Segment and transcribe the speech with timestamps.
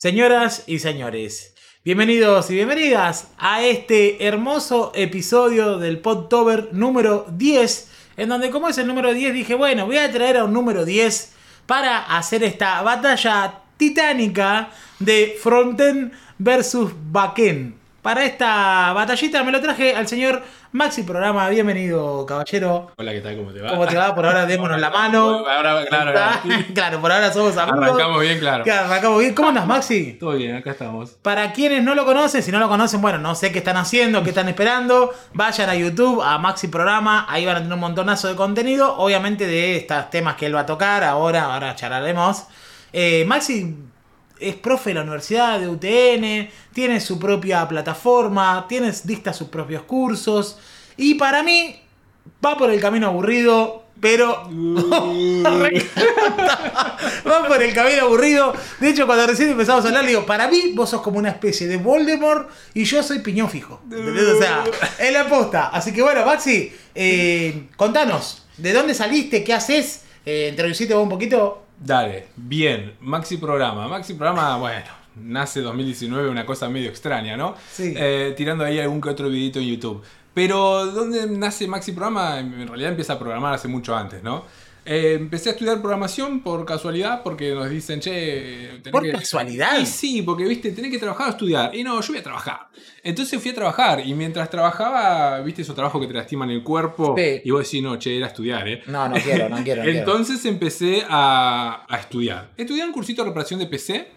[0.00, 8.28] Señoras y señores, bienvenidos y bienvenidas a este hermoso episodio del Podtober número 10, en
[8.28, 11.32] donde como es el número 10 dije, bueno, voy a traer a un número 10
[11.66, 17.77] para hacer esta batalla titánica de Fronten versus Backend.
[18.02, 20.40] Para esta batallita me lo traje al señor
[20.70, 21.48] Maxi Programa.
[21.48, 22.92] Bienvenido, caballero.
[22.96, 23.36] Hola, ¿qué tal?
[23.36, 23.70] ¿Cómo te va?
[23.70, 24.14] ¿Cómo te va?
[24.14, 25.44] Por ahora démonos la mano.
[25.48, 26.12] Ahora, claro,
[26.74, 27.82] claro, por ahora somos amigos.
[27.82, 28.62] Arrancamos bien, claro.
[28.62, 29.34] Claro, arrancamos bien.
[29.34, 30.12] ¿Cómo andas, Maxi?
[30.12, 31.10] Todo bien, acá estamos.
[31.22, 34.22] Para quienes no lo conocen, si no lo conocen, bueno, no sé qué están haciendo,
[34.22, 35.12] qué están esperando.
[35.34, 38.96] Vayan a YouTube, a Maxi Programa, ahí van a tener un montonazo de contenido.
[38.96, 42.44] Obviamente de estos temas que él va a tocar, ahora, ahora charlaremos.
[42.92, 43.74] Eh, Maxi
[44.40, 49.82] es profe de la Universidad de UTN, tiene su propia plataforma, tiene, dicta sus propios
[49.82, 50.58] cursos.
[50.96, 51.80] Y para mí,
[52.44, 54.48] va por el camino aburrido, pero.
[57.26, 58.52] va por el camino aburrido.
[58.80, 61.30] De hecho, cuando recién empezamos a hablar, le digo: Para mí, vos sos como una
[61.30, 63.80] especie de Voldemort y yo soy piñón fijo.
[63.84, 64.24] ¿Entendés?
[64.24, 64.64] O sea,
[64.98, 65.68] es la posta.
[65.68, 69.42] Así que bueno, Maxi, eh, contanos, ¿de dónde saliste?
[69.42, 70.02] ¿Qué haces?
[70.24, 71.64] Eh, vos un poquito.
[71.80, 72.94] Dale, bien.
[73.00, 73.88] Maxi Programa.
[73.88, 77.54] Maxi Programa, bueno, nace 2019, una cosa medio extraña, ¿no?
[77.70, 77.94] Sí.
[77.96, 80.02] Eh, tirando ahí algún que otro videito en YouTube.
[80.34, 82.38] Pero, ¿dónde nace Maxi Programa?
[82.38, 84.44] En realidad empieza a programar hace mucho antes, ¿no?
[84.90, 88.68] Eh, empecé a estudiar programación por casualidad, porque nos dicen, che.
[88.82, 89.78] tenés ¿Por que- casualidad?
[89.78, 91.74] Y sí, porque viste, tenés que trabajar o estudiar.
[91.74, 92.68] Y no, yo voy a trabajar.
[93.02, 94.00] Entonces fui a trabajar.
[94.06, 97.14] Y mientras trabajaba, viste esos trabajos que te lastiman el cuerpo.
[97.18, 97.42] Sí.
[97.44, 98.82] Y vos decís, no, che, era estudiar, ¿eh?
[98.86, 99.82] No, no quiero, no quiero.
[99.82, 99.98] no quiero.
[99.98, 102.48] Entonces empecé a, a estudiar.
[102.56, 104.08] Estudié un cursito de reparación de PC.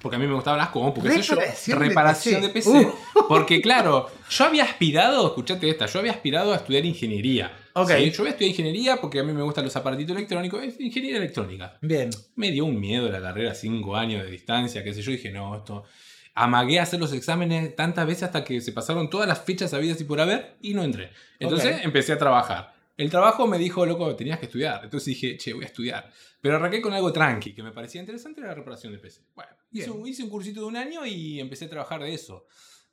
[0.00, 1.34] Porque a mí me gustaban las compus, sé yo.
[1.34, 2.70] Reparación de Reparación de PC.
[2.70, 2.86] PC.
[2.86, 3.15] Uh.
[3.28, 7.56] Porque claro, yo había aspirado, escuchate esta, yo había aspirado a estudiar ingeniería.
[7.74, 7.90] Ok.
[7.98, 8.10] ¿sí?
[8.10, 10.62] Yo voy a estudiar ingeniería porque a mí me gustan los aparatitos electrónicos.
[10.62, 11.76] Es ingeniería electrónica.
[11.82, 12.10] Bien.
[12.36, 15.10] Me dio un miedo la carrera, cinco años de distancia, qué sé yo.
[15.12, 15.84] Dije, no, esto.
[16.34, 20.00] Amagué a hacer los exámenes tantas veces hasta que se pasaron todas las fechas habidas
[20.00, 21.10] y por haber y no entré.
[21.38, 21.84] Entonces Ok.
[21.84, 22.74] empecé a trabajar.
[22.96, 24.80] El trabajo me dijo, loco, tenías que estudiar.
[24.84, 26.10] Entonces dije, che, voy a estudiar.
[26.40, 29.20] Pero arranqué con algo tranqui, que me parecía interesante, era la reparación de PC.
[29.34, 32.46] Bueno, hice un, hice un cursito de un año y empecé a trabajar de eso,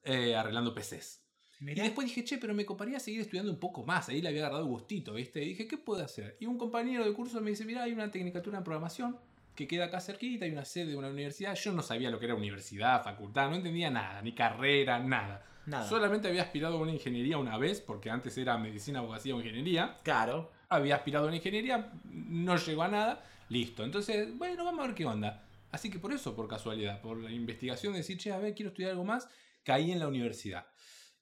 [0.04, 1.24] eh, arreglando PCs.
[1.72, 4.10] Y después dije, che, pero me coparía seguir estudiando un poco más.
[4.10, 5.42] Ahí le había agarrado gustito, ¿viste?
[5.42, 6.36] Y dije, ¿qué puedo hacer?
[6.40, 9.18] Y un compañero de curso me dice, mira, hay una tecnicatura en programación
[9.56, 11.56] que queda acá cerquita, hay una sede de una universidad.
[11.56, 15.46] Yo no sabía lo que era universidad, facultad, no entendía nada, ni carrera, nada.
[15.66, 15.88] Nada.
[15.88, 20.00] Solamente había aspirado a una ingeniería una vez, porque antes era medicina, abogacía o ingeniería.
[20.04, 20.52] Claro.
[20.68, 23.86] Había aspirado a una ingeniería, no llegó a nada, listo.
[23.86, 25.46] Entonces, bueno, vamos a ver qué onda.
[25.72, 28.70] Así que por eso, por casualidad, por la investigación de decir, che, a ver, quiero
[28.70, 29.30] estudiar algo más,
[29.64, 30.68] caí en la universidad.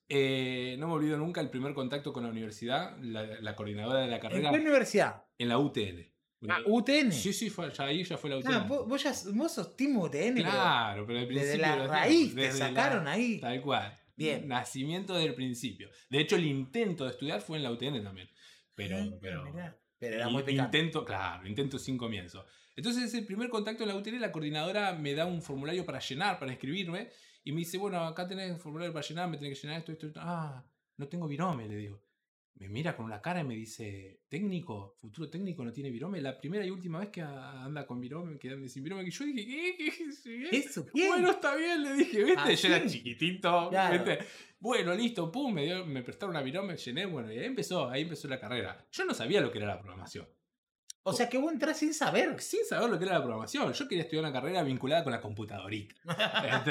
[0.08, 4.08] Eh, no me olvido nunca el primer contacto con la universidad, la, la coordinadora de
[4.08, 5.24] la ¿En carrera, qué universidad?
[5.38, 6.12] en la UTN.
[6.48, 7.12] Ah, UTN.
[7.12, 8.52] Sí, sí, fue, ya ahí ya fue la UTN.
[8.52, 11.86] Ah, vos, vos ya, vos sos Team UTN, claro, pero al desde principio la lo
[11.86, 13.40] raíz hacíamos, te desde la- sacaron ahí.
[13.40, 13.98] Tal cual.
[14.16, 14.46] Bien.
[14.48, 15.88] Nacimiento del principio.
[16.10, 18.28] De hecho, el intento de estudiar fue en la UTN también.
[18.74, 19.78] Pero, Ah, pero, mirá.
[19.98, 20.78] Pero era in- muy picante.
[20.78, 22.44] Intento, claro, intento sin comienzo.
[22.74, 26.38] Entonces, el primer contacto en la UTN, la coordinadora me da un formulario para llenar,
[26.40, 27.10] para inscribirme,
[27.44, 29.92] y me dice, bueno, acá tenés un formulario para llenar, me tenés que llenar esto,
[29.92, 30.20] esto, esto.
[30.22, 30.64] Ah,
[30.96, 32.02] no tengo virome, le digo.
[32.54, 36.20] Me mira con una cara y me dice, técnico, futuro técnico no tiene virome.
[36.20, 39.24] La primera y última vez que anda con virome, que anda sin virome, que yo
[39.24, 39.76] dije, ¿qué?
[39.76, 40.48] ¿Qué?
[40.50, 40.56] ¿Qué?
[40.58, 40.86] Eso.
[40.92, 42.38] Bueno, está bien, le dije, ¿viste?
[42.40, 44.04] Ah, Yo era chiquitito, Claro.
[44.04, 44.24] ¿viste?
[44.60, 48.02] Bueno, listo, pum, me, dio- me prestaron una virome, llené, bueno, y ahí empezó, ahí
[48.02, 48.86] empezó la carrera.
[48.92, 50.28] Yo no sabía lo que era la programación.
[51.04, 52.40] O sea que vos entras sin saber.
[52.40, 53.72] Sin saber lo que era la programación.
[53.72, 55.94] Yo quería estudiar una carrera vinculada con la computadorita.
[56.64, 56.70] sí.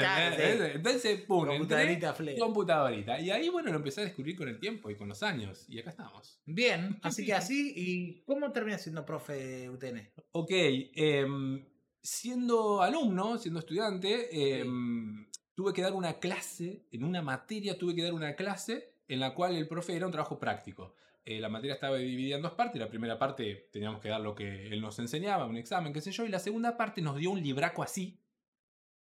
[0.74, 2.38] Entonces, pum, entré, Computadorita fle.
[2.38, 3.20] computadorita.
[3.20, 5.64] Y ahí, bueno, lo empecé a descubrir con el tiempo y con los años.
[5.68, 6.40] Y acá estamos.
[6.46, 7.72] Bien, así que así.
[7.76, 10.10] ¿Y cómo terminas siendo profe de UTN?
[10.32, 11.64] Ok, em,
[12.02, 18.02] siendo alumno, siendo estudiante, em, tuve que dar una clase, en una materia tuve que
[18.02, 20.94] dar una clase en la cual el profe era un trabajo práctico.
[21.24, 22.80] Eh, la materia estaba dividida en dos partes.
[22.80, 26.10] La primera parte teníamos que dar lo que él nos enseñaba, un examen, qué sé
[26.10, 26.24] yo.
[26.24, 28.18] Y la segunda parte nos dio un libraco así,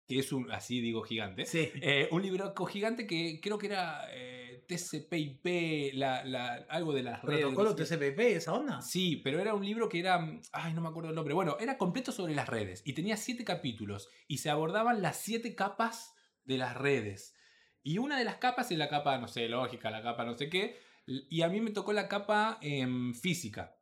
[0.07, 1.47] que es un, así digo, gigante.
[1.47, 1.71] Sí.
[1.83, 7.23] Eh, un libraco gigante que creo que era eh, TCP/IP, la, la- algo de las
[7.23, 7.41] redes.
[7.41, 7.97] ¿Protocolo no sé.
[7.97, 8.83] TCP, esa onda?
[8.83, 10.25] Sí, pero era un libro que era.
[10.53, 11.35] Ay, no me acuerdo el nombre.
[11.35, 15.57] Bueno, era completo sobre las redes y tenía siete capítulos y se abordaban las siete
[15.57, 16.15] capas
[16.45, 17.35] de las redes.
[17.83, 20.49] Y una de las capas es la capa, no sé, lógica, la capa no sé
[20.49, 20.77] qué.
[21.07, 23.77] Y a mí me tocó la capa em, física.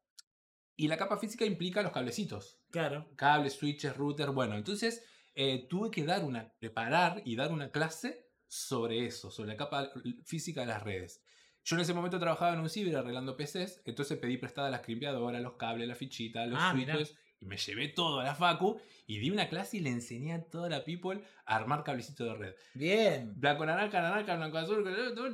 [0.77, 2.61] Y la capa física implica los cablecitos.
[2.71, 3.09] Claro.
[3.17, 4.31] Cables, switches, router.
[4.31, 5.05] Bueno, entonces
[5.35, 9.91] eh, tuve que dar una, preparar y dar una clase sobre eso, sobre la capa
[10.25, 11.23] física de las redes.
[11.65, 15.41] Yo en ese momento trabajaba en un ciber arreglando PCs, entonces pedí prestada la crimpeadora,
[15.41, 16.95] los cables, la fichita, los Ah, mirá.
[16.95, 20.33] switches, Y me llevé todo a la facu y di una clase y le enseñé
[20.33, 22.55] a toda la people a armar cablecito de red.
[22.75, 23.33] Bien.
[23.37, 24.85] Blanco naranja, naranja, blanco azul,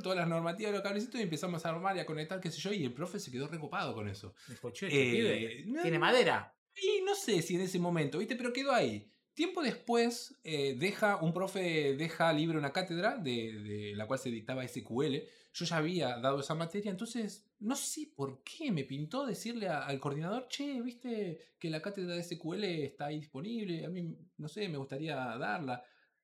[0.02, 2.60] todas las normativas de los cablecitos y empezamos a armar y a conectar, qué sé
[2.60, 4.34] yo, y el profe se quedó recopado con eso.
[4.48, 6.54] Dijo, "Che, este Eh, no, Tiene madera.
[6.74, 8.36] Y no sé si en ese momento, ¿viste?
[8.36, 9.10] Pero quedó ahí.
[9.34, 14.30] Tiempo después, eh, deja, un profe deja libre una cátedra de, de la cual se
[14.30, 15.22] dictaba SQL.
[15.52, 19.85] Yo ya había dado esa materia, entonces no sé por qué me pintó decirle a-
[19.85, 24.49] al coordinador, che, viste que la cátedra de SQL está ahí disponible, a mí, no
[24.49, 25.82] sé, me gustaría darla.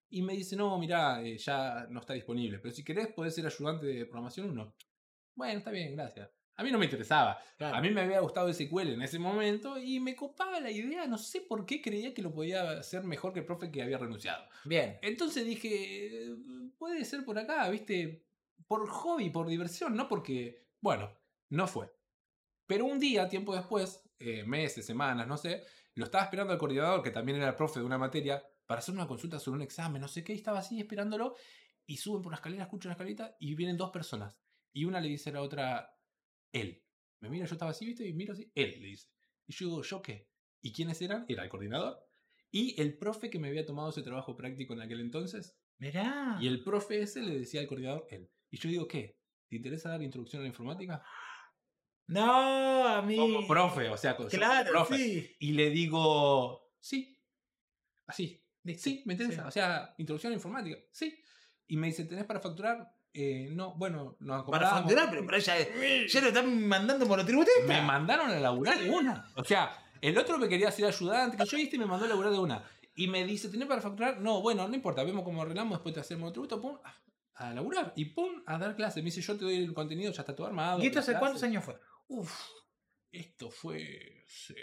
[0.08, 3.44] Y me dice, no, mirá, eh, ya no está disponible, pero si querés podés ser
[3.46, 4.74] ayudante de programación 1.
[5.34, 6.30] Bueno, está bien, gracias.
[6.58, 7.38] A mí no me interesaba.
[7.58, 7.76] Claro.
[7.76, 11.18] A mí me había gustado SQL en ese momento y me copaba la idea, no
[11.18, 14.48] sé por qué creía que lo podía hacer mejor que el profe que había renunciado.
[14.64, 14.98] Bien.
[15.02, 16.36] Entonces dije, eh,
[16.78, 18.22] puede ser por acá, ¿viste?
[18.66, 21.10] Por hobby, por diversión, no porque, bueno,
[21.50, 21.92] no fue.
[22.66, 25.64] Pero un día, tiempo después, eh, meses, semanas, no sé,
[25.94, 28.94] lo estaba esperando al coordinador, que también era el profe de una materia, para hacer
[28.94, 31.36] una consulta sobre un examen, no sé qué, y estaba así esperándolo,
[31.86, 34.40] y suben por la escalera, escuchan la escalita, y vienen dos personas.
[34.72, 35.96] Y una le dice a la otra,
[36.52, 36.82] él.
[37.20, 38.06] Me mira, yo estaba así, ¿viste?
[38.06, 39.08] Y miro así, él, le dice.
[39.46, 40.28] Y yo digo, ¿yo qué?
[40.60, 41.24] ¿Y quiénes eran?
[41.28, 42.06] Era el coordinador
[42.56, 45.58] y el profe que me había tomado ese trabajo práctico en aquel entonces.
[45.78, 46.38] Mirá.
[46.40, 48.30] Y el profe ese le decía al coordinador, él.
[48.56, 49.18] Y yo digo, ¿qué?
[49.50, 51.02] ¿Te interesa dar introducción a la informática?
[52.06, 53.16] No, a mí.
[53.16, 54.96] Como profe, o sea, con- Claro, profe.
[54.96, 55.36] sí.
[55.40, 57.20] Y le digo, sí.
[58.06, 58.42] Así.
[58.78, 59.42] Sí, me interesa.
[59.42, 59.48] sí.
[59.48, 60.78] O sea, introducción a la informática.
[60.90, 61.20] Sí.
[61.66, 62.90] Y me dice, ¿tenés para facturar?
[63.12, 64.80] Eh, no, bueno, nos Para acomodamos".
[64.80, 65.56] facturar, pero, pero ya,
[66.06, 67.66] ya lo están mandando tributistas.
[67.66, 69.26] Me mandaron a laburar de una.
[69.34, 72.08] O sea, el otro me quería ser ayudante, que yo viste y me mandó a
[72.08, 72.64] laburar de una.
[72.94, 74.18] Y me dice, ¿tenés para facturar?
[74.20, 76.78] No, bueno, no importa, vemos cómo arreglamos, después te hacemos el tributo, pum,
[77.36, 77.92] a, laburar.
[77.96, 79.02] Y pum, a dar clases.
[79.02, 80.82] Me dice, yo te doy el contenido, ya está todo armado.
[80.82, 81.50] ¿Y esto hace las cuántos clases".
[81.56, 81.78] años fue?
[82.08, 82.32] Uf,
[83.12, 84.56] esto fue hace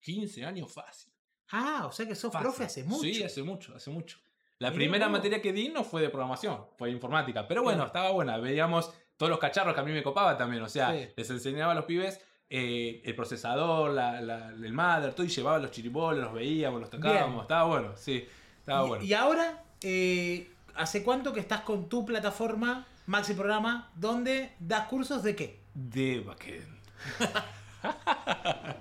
[0.00, 1.12] 15 años fácil.
[1.52, 2.44] Ah, o sea que sos Fácil.
[2.46, 3.02] profe hace mucho.
[3.02, 4.18] Sí, hace mucho, hace mucho.
[4.58, 7.48] La primera materia que di no fue de programación, fue de informática.
[7.48, 7.86] Pero bueno, Claro.
[7.88, 8.36] estaba buena.
[8.38, 10.62] Veíamos todos los cacharros que a mí me copaba también.
[10.62, 11.08] O sea, Sí.
[11.16, 12.20] les enseñaba a los pibes
[12.52, 16.90] eh, el procesador, la, la- el mother, todo, y llevaba los chiribolos, los veíamos, los
[16.90, 17.30] tocábamos.
[17.30, 17.40] Bien.
[17.42, 18.26] Estaba bueno, sí.
[18.58, 19.04] Estaba y, bueno.
[19.04, 25.22] y ahora, eh, ¿hace cuánto que estás con tu plataforma, Maxi Programa, donde das cursos
[25.22, 25.60] de qué?
[25.74, 26.80] De backend.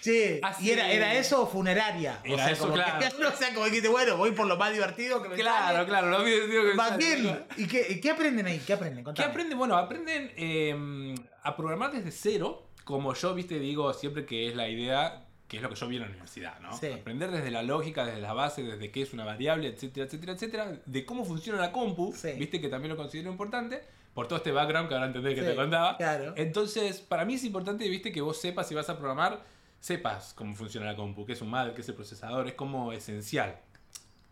[0.00, 2.20] Sí, ¿y era, era eso o funeraria?
[2.24, 3.28] Era o sea, eso, como que- claro.
[3.28, 5.86] o sea, como dijiste, bueno, voy por lo más divertido que me Claro, sale.
[5.88, 7.44] claro, lo que digo que sale, bien.
[7.58, 8.62] ¿Y qué, y qué aprenden ahí?
[8.66, 9.04] ¿Qué aprenden?
[9.14, 9.58] ¿Qué aprenden?
[9.58, 14.70] Bueno, aprenden eh, a programar desde cero, como yo, viste, digo siempre que es la
[14.70, 16.72] idea, que es lo que yo vi en la universidad, ¿no?
[16.76, 16.86] Sí.
[16.86, 20.72] Aprender desde la lógica, desde la base, desde qué es una variable, etcétera, etcétera, etcétera,
[20.86, 22.34] de cómo funciona la compu, Sí.
[22.38, 23.82] viste, que también lo considero importante,
[24.14, 25.96] por todo este background que ahora entendés que Sí, te contaba.
[25.96, 26.34] Claro.
[26.36, 29.40] Entonces, para mí es importante, viste, que vos sepas si vas a programar,
[29.80, 32.92] sepas cómo funciona la compu, qué es un mother, qué es el procesador, es como
[32.92, 33.58] esencial.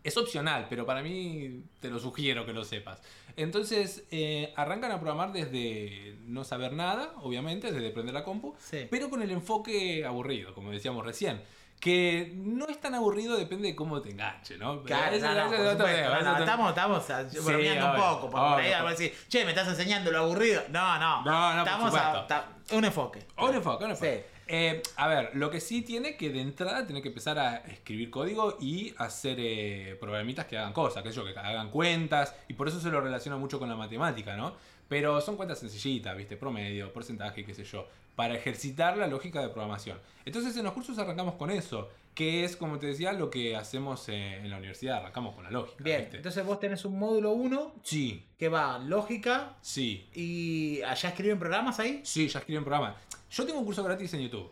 [0.03, 3.01] Es opcional, pero para mí te lo sugiero que lo sepas.
[3.35, 8.87] Entonces, eh, arrancan a programar desde no saber nada, obviamente, desde prender la compu, Sí.
[8.89, 11.41] pero con el enfoque aburrido, como decíamos recién.
[11.79, 14.83] Que no es tan aburrido, depende de cómo te enganche, ¿no?
[14.83, 17.91] Claro, Eso- no, no, eso por supuesto, no, no, estamos, estamos a- Sí, bromeando un
[17.91, 18.21] obvio, poco.
[18.29, 18.75] Porque por ahí obvio.
[18.77, 20.61] algo así, che, me estás enseñando lo aburrido.
[20.69, 21.23] No, no.
[21.23, 22.27] No, no, por estamos a, supuesto.
[22.27, 23.19] ta- un enfoque.
[23.37, 24.25] Un enfoque, un enfoque.
[24.27, 24.38] Sí.
[24.51, 28.09] Eh, a ver, lo que sí tiene que de entrada tiene que empezar a escribir
[28.09, 32.67] código y hacer eh, programitas que hagan cosas, que, yo, que hagan cuentas, y por
[32.67, 34.55] eso se lo relaciona mucho con la matemática, ¿no?
[34.87, 36.35] Pero son cuentas sencillitas, ¿viste?
[36.35, 39.99] Promedio, porcentaje, qué sé yo, para ejercitar la lógica de programación.
[40.25, 44.09] Entonces en los cursos arrancamos con eso, que es, como te decía, lo que hacemos
[44.09, 45.83] eh, en la universidad, arrancamos con la lógica.
[45.83, 46.17] Bien, ¿viste?
[46.17, 51.79] entonces vos tenés un módulo 1 Sí, que va lógica sí, y allá escriben programas
[51.79, 52.01] ahí.
[52.03, 52.97] Sí, ya escriben programa.
[53.29, 54.51] Yo tengo un curso gratis en YouTube.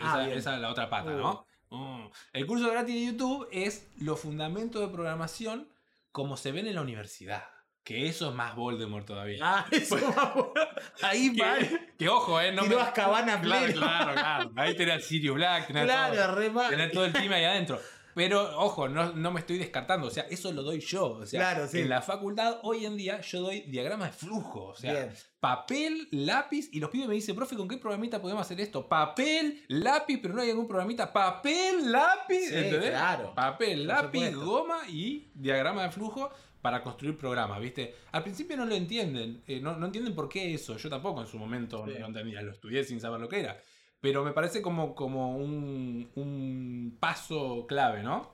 [0.00, 1.10] Ah, Esa, es la otra pata.
[1.10, 1.46] ¿no?
[1.70, 2.06] Mm.
[2.32, 5.68] El curso gratis de YouTube es los fundamentos de programación
[6.12, 7.44] como se ven en la universidad.
[7.84, 9.38] Que eso es más Voldemort todavía.
[9.42, 10.52] Ah, eso por-
[11.02, 11.54] Ahí va.
[11.98, 12.52] que ojo, ¿eh?
[12.52, 13.72] No me- a claro, pleno.
[13.80, 14.50] claro, claro.
[14.56, 16.70] Ahí tenés Sirius Black, tenés, todo, Claro, mal.
[16.70, 17.80] tenés todo el team ahí adentro.
[18.14, 20.08] Pero, ojo, no, no me estoy descartando.
[20.08, 21.06] O sea, eso lo doy yo.
[21.12, 21.80] O sea, Claro, sí.
[21.80, 24.64] en la facultad hoy en día yo doy diagramas de flujo.
[24.66, 25.12] O sea, Bien.
[25.40, 28.88] papel, lápiz, y los pibes me dicen, profe, ¿con qué programita podemos hacer esto?
[28.88, 31.12] Papel, lápiz, pero no hay ningún programita.
[31.12, 32.90] Papel, lápiz, Sí, ¿entendés?
[32.90, 33.34] claro.
[33.34, 37.94] Papel, lápiz, goma y diagrama de flujo para construir programas, ¿viste?
[38.10, 40.76] Al principio no lo entienden, eh, no, no entienden por qué eso.
[40.76, 41.94] Yo tampoco en su momento Sí.
[42.00, 43.62] no entendía, lo estudié sin saber lo que era.
[44.00, 48.30] Pero me parece como, como un, un paso clave, ¿no?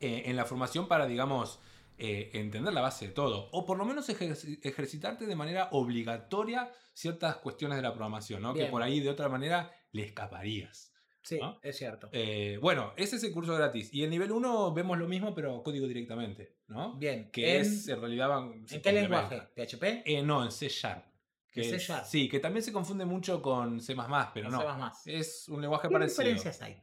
[0.00, 1.58] Eh, en la formación para, digamos,
[1.98, 3.48] eh, entender la base de todo.
[3.52, 8.54] O por lo menos ejer- ejercitarte de manera obligatoria ciertas cuestiones de la programación, ¿no?
[8.54, 10.92] Que por ahí de otra manera le escaparías.
[11.22, 11.58] Sí, ¿no?
[11.62, 12.08] es cierto.
[12.12, 13.92] Eh, bueno, ese es el curso gratis.
[13.92, 16.94] Y el nivel 1 vemos lo mismo, pero código directamente, ¿no?
[16.96, 17.30] Bien.
[17.30, 18.28] Que ¿En, es, en realidad...
[18.30, 19.42] van- ¿en qué lenguaje?
[19.54, 20.22] ¿PHP?
[20.24, 21.04] No, en C Sharp.
[21.52, 22.08] Que ¿En C es-?
[22.08, 23.94] Sí, que también se confunde mucho con C++,
[24.34, 25.06] pero No más.
[25.06, 26.22] Es un lenguaje ¿Qué parecido.
[26.24, 26.82] diferencias hay?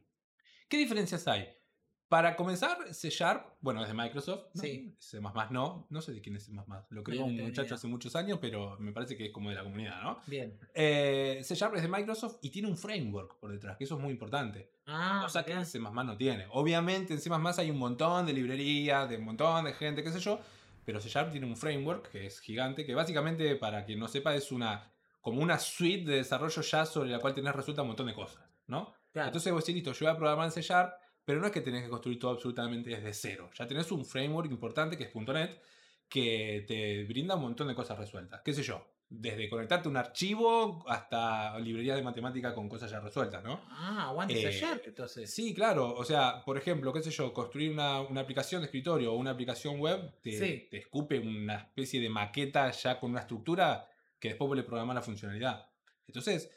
[0.68, 1.58] ¿Qué diferencias hay?
[2.10, 4.46] Para comenzar, C Sharp, bueno, es de Microsoft.
[4.54, 4.62] ¿no?
[4.62, 4.96] Sí.
[4.98, 5.20] C
[5.52, 5.88] no.
[5.90, 6.54] No sé de quién es C.
[6.90, 9.64] Lo creó un muchacho hace muchos años, pero me parece que es como de la
[9.64, 10.20] comunidad, ¿no?
[10.26, 10.58] Bien.
[10.74, 14.02] Eh, C Sharp es de Microsoft y tiene un framework por detrás, que eso es
[14.02, 14.72] muy importante.
[14.86, 15.60] Ah, Cosa que bien.
[15.60, 16.46] en C no tiene.
[16.52, 20.22] Obviamente en C hay un montón de librerías, de un montón de gente, qué sé
[20.22, 20.40] yo.
[20.88, 24.34] Pero C Sharp tiene un framework que es gigante, que básicamente, para quien no sepa,
[24.36, 24.90] es una
[25.20, 28.46] como una suite de desarrollo ya sobre la cual tenés resuelta un montón de cosas,
[28.68, 28.94] ¿no?
[29.12, 29.28] Claro.
[29.28, 30.94] Entonces vos decís, listo, yo voy a programar en C Sharp,
[31.26, 33.50] pero no es que tenés que construir todo absolutamente desde cero.
[33.54, 35.62] Ya tenés un framework importante que es .NET
[36.08, 38.42] que te brinda un montón de cosas resueltas.
[38.46, 38.88] ¿Qué sé yo?
[39.10, 43.62] Desde conectarte a un archivo hasta librerías de matemática con cosas ya resueltas, ¿no?
[43.70, 45.34] Ah, aguante Eh, Sharp, entonces.
[45.34, 45.94] Sí, claro.
[45.96, 49.32] O sea, por ejemplo, qué sé yo, construir una, una aplicación de escritorio o una
[49.32, 50.68] aplicación web te, Sí.
[50.70, 53.88] te escupe una especie de maqueta ya con una estructura
[54.20, 55.70] que después le programás la funcionalidad.
[56.06, 56.52] Entonces,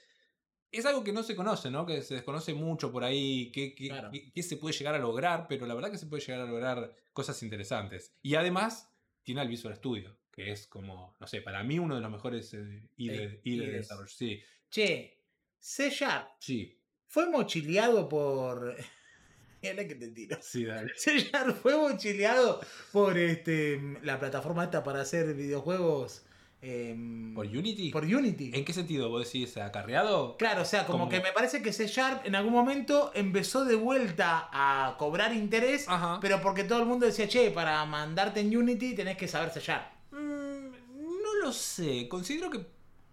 [0.73, 1.87] es algo que no se conoce, ¿no?
[1.87, 4.11] Que se desconoce mucho por ahí, qué, Claro.
[4.35, 6.97] qué se puede llegar a lograr, pero la verdad que se puede llegar a lograr
[7.13, 8.17] cosas interesantes.
[8.23, 8.93] Y además,
[9.23, 12.53] tiene el Visual Studio, que es como, no sé, para mí uno de los mejores
[12.55, 14.09] eh, IDE, Eh, de desarrollo.
[14.09, 15.19] Sí, Che,
[15.59, 18.77] C Sharp sí, fue mochileado por.
[19.63, 20.39] Mira que te tiro.
[20.41, 20.93] sí, dale.
[20.97, 22.61] C Sharp fue mochileado
[22.93, 26.25] por este la plataforma esta para hacer videojuegos.
[26.63, 27.91] em, ¿Por Unity?
[27.91, 28.53] por Unity.
[28.55, 30.37] ¿En qué sentido vos decís acarreado?
[30.37, 33.65] Claro, o sea, como, Como- que me parece que C Sharp en algún momento empezó
[33.65, 36.19] de vuelta a cobrar interés, Ajá.
[36.21, 39.61] pero porque todo el mundo decía, che, para mandarte en Unity tenés que saber C
[39.61, 40.00] Sharp.
[41.51, 42.09] No lo sé.
[42.09, 42.65] Considero que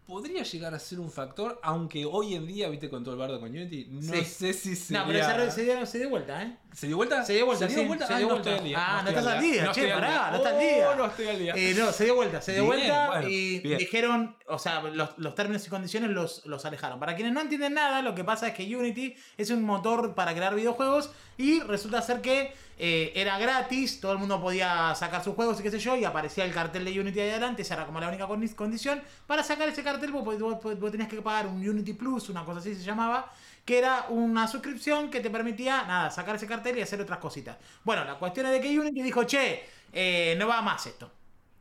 [0.05, 3.39] podría llegar a ser un factor, aunque hoy en día, viste, con todo el bardo
[3.41, 4.23] con Unity, no Sí.
[4.23, 5.01] sé si sería...
[5.01, 6.55] No, pero se, re- se dio, se dio vuelta, ¿eh?
[6.73, 7.25] ¿Se dio vuelta?
[7.25, 8.07] Se dio vuelta, ¿Se dio vuelta?
[8.07, 8.49] se Ah, dio no vuelta.
[8.51, 8.77] estoy al día.
[8.79, 10.95] Ah, no estás al día, che, estoy al pará, no estás al Oh, día.
[10.95, 11.53] no estoy al día.
[11.57, 13.77] Eh, no, se dio vuelta, se dio Bien, vuelta bueno, y bien.
[13.79, 16.99] dijeron, o sea, los, los términos y condiciones los, los alejaron.
[17.01, 20.33] Para quienes no entienden nada, lo que pasa es que Unity es un motor para
[20.33, 25.35] crear videojuegos y resulta ser que eh, era gratis, todo el mundo podía sacar sus
[25.35, 27.85] juegos y qué sé yo, y aparecía el cartel de Unity ahí adelante, esa era
[27.85, 29.01] como la única condi- condición.
[29.25, 32.59] Para sacar ese cartel vos- vos- vos tenías que pagar un Unity Plus, una cosa
[32.59, 33.31] así se llamaba,
[33.65, 37.57] que era una suscripción que te permitía, nada, sacar ese cartel y hacer otras cositas.
[37.83, 39.63] Bueno, la cuestión es de que Unity dijo, che,
[39.93, 41.11] eh, no va más esto.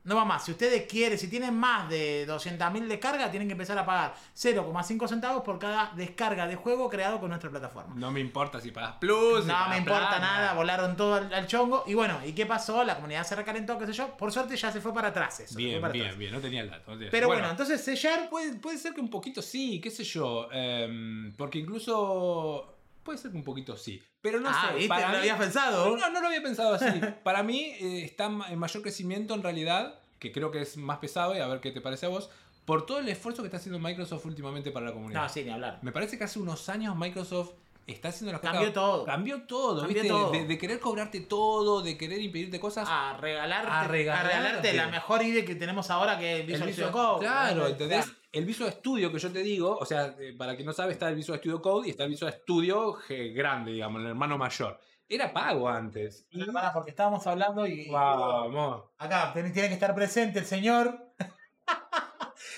[0.06, 0.44] No va más.
[0.44, 5.08] Si ustedes quieren, si tienen más de 200.000 descargas, tienen que empezar a pagar 0,5
[5.08, 7.92] centavos por cada descarga de juego creado con nuestra plataforma.
[7.96, 9.42] No me importa si pagas plus.
[9.42, 11.84] si No pagas me importa plan, nada, volaron todo al, al chongo.
[11.86, 12.84] Y bueno, ¿y qué pasó?
[12.84, 14.16] La comunidad se recalentó, qué sé yo.
[14.16, 15.56] Por suerte ya se fue para atrás eso.
[15.56, 16.18] Bien, para bien, atrás.
[16.18, 16.32] bien.
[16.32, 16.92] No tenía el dato.
[16.92, 20.04] no tenía- Pero bueno, entonces Sharp Puede, puede ser que un poquito sí, qué sé
[20.04, 20.48] yo.
[20.52, 22.75] em, porque incluso.
[23.06, 24.02] Puede ser que un poquito sí.
[24.20, 24.74] Pero no ah, sé.
[24.74, 24.88] ¿viste?
[24.88, 25.96] para ¿Lo mí- habías pensado?
[25.96, 27.00] No, no lo había pensado así.
[27.24, 31.34] Para mí eh, está en mayor crecimiento en realidad, que creo que es más pesado,
[31.34, 32.28] y a ver qué te parece a vos,
[32.64, 35.22] por todo el esfuerzo que está haciendo Microsoft últimamente para la comunidad.
[35.22, 35.78] No, sí, ni hablar.
[35.82, 37.52] Me parece que hace unos años Microsoft
[37.92, 38.74] está haciendo las Cambió cosas.
[38.74, 39.04] todo.
[39.04, 40.08] Cambió todo, Cambió ¿viste?
[40.08, 40.30] todo.
[40.32, 42.88] De, de querer cobrarte todo, de querer impedirte cosas.
[42.90, 44.72] A regalarte, A a regalarte.
[44.74, 47.26] la mejor idea que tenemos ahora que es El Visual Visual- Studio Code.
[47.26, 48.04] Claro, ¿entendés?
[48.04, 48.18] claro.
[48.32, 51.08] El Visual Studio que yo te digo, o sea, eh, para quien no sabe, está
[51.08, 54.78] el Visual Studio Code y está el Visual Studio G- grande, digamos, el hermano mayor.
[55.08, 56.26] Era pago antes.
[56.32, 56.44] Y...
[56.74, 57.88] Porque estábamos hablando y.
[57.88, 58.82] Vamos.
[58.98, 61.12] Acá tiene que estar presente el señor.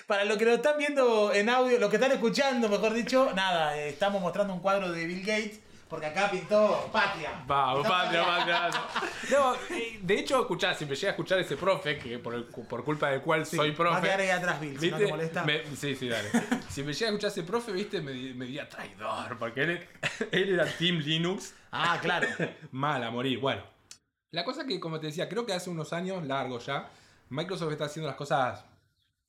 [0.08, 3.76] Para los que lo están viendo en audio, los que están escuchando, mejor dicho, nada,
[3.76, 7.44] eh, estamos mostrando un cuadro de Bill Gates, porque acá pintó Patria.
[7.46, 8.70] Vamos, Pintó patria, patria.
[9.30, 12.44] No, eh, de hecho, escuchá, si me llega a escuchar ese profe, que por, el-
[12.46, 14.00] por culpa del cual Sí, soy Va a profe.
[14.00, 15.44] quedar ahí atrás, Bill, si no te molesta.
[15.44, 16.30] Me- sí, sí, dale.
[16.70, 19.86] Si me llega a escuchar ese profe, viste, me, me diría traidor, porque él,
[20.32, 22.26] él era Team Linux, Ah, claro.
[22.72, 23.38] mal a morir.
[23.40, 23.62] Bueno,
[24.30, 26.88] la cosa que, como te decía, creo que hace unos años, largos ya,
[27.28, 28.64] Microsoft está haciendo las cosas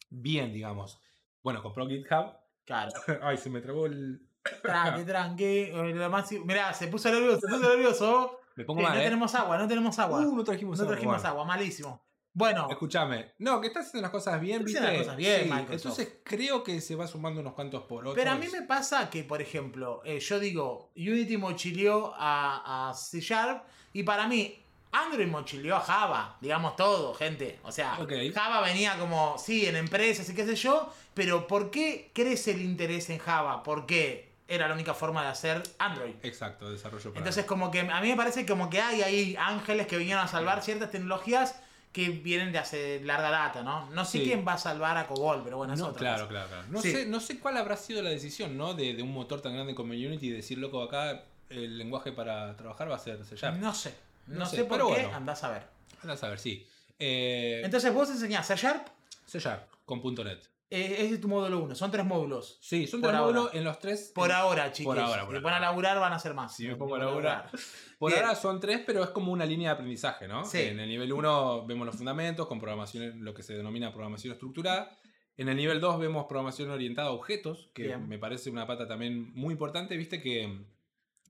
[0.09, 1.01] bien, digamos.
[1.43, 2.33] Bueno, compró GitHub.
[2.65, 2.91] Claro.
[3.23, 4.21] Ay, se me trabó el.
[4.63, 5.43] Tranqui, tranqui.
[5.43, 8.39] eh, lo más- Mirá, se puso nervioso, se puso nervioso.
[8.55, 9.03] Me Eh, pongo no mal, ¿eh?
[9.03, 10.19] tenemos agua, no tenemos agua.
[10.21, 11.29] Uh, no trajimos no agua, trajimos bueno.
[11.29, 12.03] agua, malísimo.
[12.31, 13.33] Bueno, Escúchame.
[13.39, 14.79] No, que está haciendo las cosas bien, ¿viste?
[14.79, 15.73] haciendo las cosas bien, Sí.
[15.73, 18.15] Entonces creo que se va sumando unos cuantos por otros.
[18.15, 22.93] Pero a mí me pasa que, por ejemplo, eh, yo digo, Unity mochileó a, a
[22.93, 23.63] C Sharp
[23.93, 27.59] y para mí Android mochileó a Java, digamos todo, gente.
[27.63, 27.97] O sea.
[28.33, 32.61] Java venía como, sí, en empresas y qué sé yo, pero ¿por qué crece el
[32.61, 33.61] interés en Java?
[33.63, 36.15] Porque era la única forma de hacer Android.
[36.23, 37.19] Exacto, desarrollo para.
[37.19, 40.27] Entonces como que a mí me parece como que hay ahí ángeles que vinieron a
[40.27, 41.59] salvar ciertas tecnologías
[41.91, 43.89] que vienen de hace larga data, ¿no?
[43.91, 44.23] No sé Sí.
[44.23, 46.29] quién va a salvar a Cobol, pero bueno, es No, otra claro, cosa.
[46.29, 46.63] claro, claro.
[46.69, 46.91] No, Sí.
[46.91, 48.73] sé, no sé cuál habrá sido la decisión, ¿no?
[48.75, 52.55] De, de un motor tan grande como Unity y decir, loco, acá el lenguaje para
[52.57, 53.57] trabajar va a ser C Sharp.
[53.57, 53.93] No sé.
[54.29, 55.15] No, No sé, sé, por pero qué, bueno.
[55.17, 55.63] andás a ver.
[56.01, 56.65] Andás a ver, sí.
[56.97, 58.87] Eh, Entonces vos enseñás C Sharp,
[59.25, 60.49] C Sharp con .NET.
[60.69, 62.59] eh, es tu módulo 1, son tres módulos.
[62.61, 63.33] Sí, son Por tres ahora.
[63.33, 64.11] módulos en los tres.
[64.13, 64.93] Por ahora, chicos.
[64.95, 65.41] Por ahora, por si ahora.
[65.41, 66.55] ponen a laburar van a ser más.
[66.55, 67.49] Si me pongo a Van laburar.
[67.97, 68.23] Por Bien.
[68.23, 70.45] ahora son tres, pero es como una línea de aprendizaje, ¿no?
[70.45, 70.59] Sí.
[70.61, 74.95] En el nivel 1 vemos los fundamentos con programación, lo que se denomina programación estructurada.
[75.37, 78.07] En el nivel 2 vemos programación orientada a objetos, que Bien.
[78.07, 80.65] me parece una pata también muy importante, viste que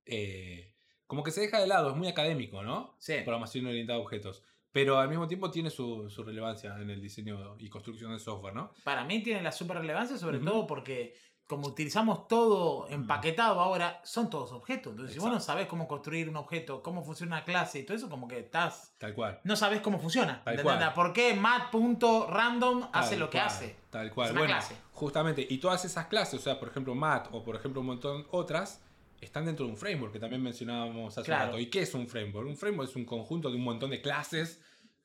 [0.06, 0.69] eh,
[1.10, 2.96] como que se deja de lado, es muy académico, ¿no?
[3.00, 3.16] Sí.
[3.26, 4.44] Programación orientada a objetos.
[4.72, 8.54] Pero al mismo tiempo tiene su, su relevancia en el diseño y construcción de software,
[8.54, 8.74] ¿no?
[8.84, 11.16] Para mí tiene la super relevancia, sobre todo porque
[11.48, 14.92] como utilizamos todo empaquetado ahora, son todos objetos.
[14.92, 15.54] Entonces, si vos no Exacto.
[15.54, 18.94] sabés cómo construir un objeto, cómo funciona una clase y todo eso, como que estás.
[19.00, 19.40] Tal cual.
[19.44, 20.44] No sabés cómo funciona.
[20.44, 20.94] Tal cual.
[20.94, 23.76] ¿Por qué mat.random hace lo que cual, hace?
[23.90, 24.28] Tal cual.
[24.28, 24.76] Es una bueno, clase.
[24.92, 25.48] justamente.
[25.50, 28.86] Y todas esas clases, o sea, por ejemplo, Mat o por ejemplo un montón otras,
[29.22, 31.46] están dentro de un framework que también mencionábamos hace Claro.
[31.48, 31.60] rato.
[31.60, 32.48] ¿Y qué es un framework?
[32.48, 34.62] Un framework es un conjunto de un montón de clases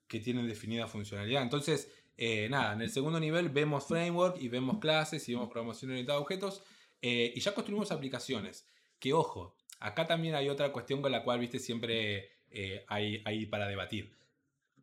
[0.08, 1.42] que tienen definida funcionalidad.
[1.42, 5.90] Entonces, eh, nada, en el segundo nivel vemos framework y vemos clases y vemos programación
[5.90, 6.62] orientada a objetos
[7.02, 8.66] eh, y ya construimos aplicaciones.
[8.98, 13.46] Que ojo, acá también hay otra cuestión con la cual, viste, siempre eh, hay, hay
[13.46, 14.14] para debatir.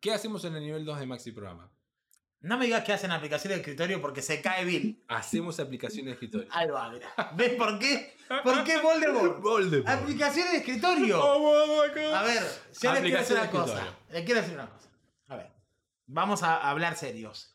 [0.01, 1.71] ¿Qué hacemos en el nivel 2 de Maxi Programa?
[2.41, 5.03] No me digas que hacen aplicaciones de escritorio porque se cae Bill.
[5.07, 6.47] Hacemos aplicaciones de escritorio.
[6.51, 7.13] Ahí va, mira.
[7.35, 8.17] ¿Ves por qué?
[8.43, 9.39] ¿Por qué Voldemort?
[9.41, 9.87] Voldemort.
[9.87, 11.19] Aplicaciones de escritorio.
[11.23, 11.81] Oh.
[12.15, 12.43] A ver,
[12.81, 13.87] yo les quiero decir una cosa.
[14.09, 14.89] Les quiero decir una cosa.
[15.27, 15.51] A ver,
[16.07, 17.53] vamos a hablar serios.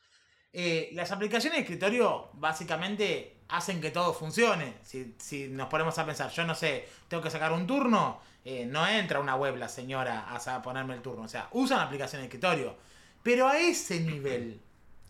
[0.53, 4.79] Eh, las aplicaciones de escritorio básicamente hacen que todo funcione.
[4.83, 8.65] Si, si nos ponemos a pensar, yo no sé, tengo que sacar un turno, eh,
[8.65, 11.25] no entra una web la señora a ponerme el turno.
[11.25, 12.77] O sea, usan aplicaciones de escritorio.
[13.23, 14.63] Pero a ese nivel,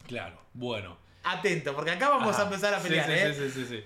[0.06, 0.98] Claro, bueno.
[1.25, 2.42] atento, porque acá vamos Ajá.
[2.42, 3.34] a empezar a pelear, sí, ¿eh?
[3.34, 3.84] sí, sí, sí, sí.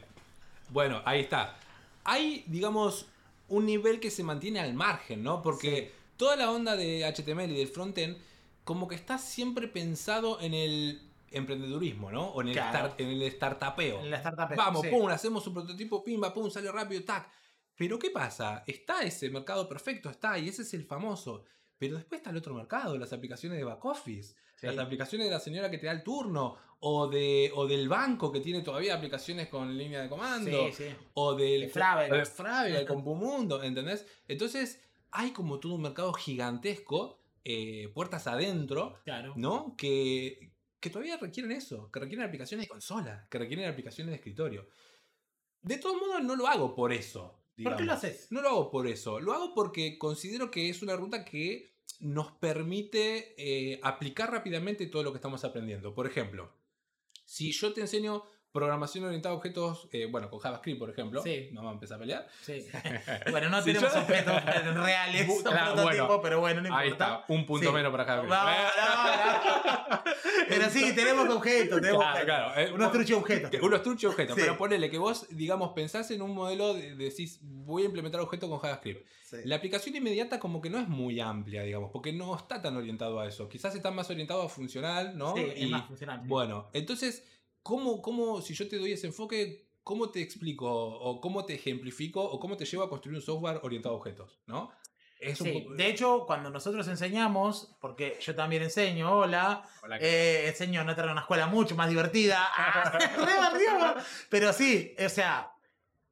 [0.68, 1.56] Bueno, ahí está.
[2.04, 3.06] Hay, digamos,
[3.48, 5.40] un nivel que se mantiene al margen, ¿no?
[5.42, 8.18] Porque toda la onda de HTML y del frontend,
[8.64, 12.26] como que está siempre pensado en el emprendedurismo, ¿no?
[12.28, 12.88] O en el, Claro.
[12.90, 14.00] start- en el startupeo.
[14.00, 14.54] En la startup.
[14.56, 14.88] Vamos, sí.
[14.90, 17.28] pum, hacemos un prototipo, pimba, pum, sale rápido, tac.
[17.76, 18.62] Pero ¿qué pasa?
[18.66, 21.44] Está ese mercado perfecto, está, y ese es el famoso.
[21.78, 24.66] Pero después está el otro mercado, las aplicaciones de back office, Sí.
[24.66, 28.33] las aplicaciones de la señora que te da el turno, o, de, o del banco
[28.33, 30.96] que tiene todavía aplicaciones con línea de comando, Sí, sí.
[31.14, 32.14] o del De Frávega.
[32.14, 34.07] o de con Pumundo, ¿entendés?
[34.29, 39.35] Entonces, hay como todo un mercado gigantesco, eh, puertas adentro, Claro.
[39.37, 39.75] ¿no?
[39.77, 44.66] Que, que todavía requieren eso, que requieren aplicaciones de consola, que requieren aplicaciones de escritorio.
[45.62, 47.37] De todos modos, no lo hago por eso.
[47.62, 48.29] ¿Por qué lo haces?
[48.33, 49.20] No lo hago por eso.
[49.20, 51.69] Lo hago porque considero que es una ruta que
[52.00, 55.94] nos permite eh, aplicar rápidamente todo lo que estamos aprendiendo.
[55.94, 56.52] Por ejemplo,
[57.24, 61.50] si yo te enseño programación orientada a objetos, eh, bueno, con JavaScript, por ejemplo, Sí.
[61.52, 62.26] vamos a empezar a pelear.
[62.42, 62.66] Sí.
[63.30, 66.22] bueno, no Si tenemos yo- objetos reales, Bu- son claro, prototipos, bueno.
[66.22, 67.14] pero bueno, no Ahí importa.
[67.20, 67.72] está, un punto Sí.
[67.74, 68.34] menos para JavaScript.
[68.34, 70.00] No, no, no.
[70.48, 72.24] Pero sí, tenemos objetos, tenemos Claro, objetos.
[72.24, 72.60] claro.
[72.60, 73.62] Eh, Unos truchos objetos.
[73.62, 74.42] Unos truchos objetos, Sí.
[74.42, 78.48] pero ponele que vos, digamos, pensás en un modelo, de, decís, voy a implementar objetos
[78.50, 79.06] con JavaScript.
[79.24, 79.36] Sí.
[79.44, 83.20] La aplicación inmediata como que no es muy amplia, digamos, porque no está tan orientado
[83.20, 83.48] a eso.
[83.48, 85.34] Quizás está más orientado a funcional, ¿no?
[85.36, 86.20] Sí, es Y, más funcional.
[86.24, 87.24] Bueno, entonces,
[87.62, 92.23] ¿cómo, ¿cómo, si yo te doy ese enfoque, cómo te explico, o cómo te ejemplifico,
[92.23, 94.70] o cómo te llevo a construir un software orientado a objetos, ¿no?
[95.18, 100.44] Es un poco- de hecho, cuando nosotros enseñamos, porque yo también enseño, hola, Hola, eh,
[100.49, 105.53] enseño en otra en una escuela mucho más divertida, Ah, pero sí, o sea,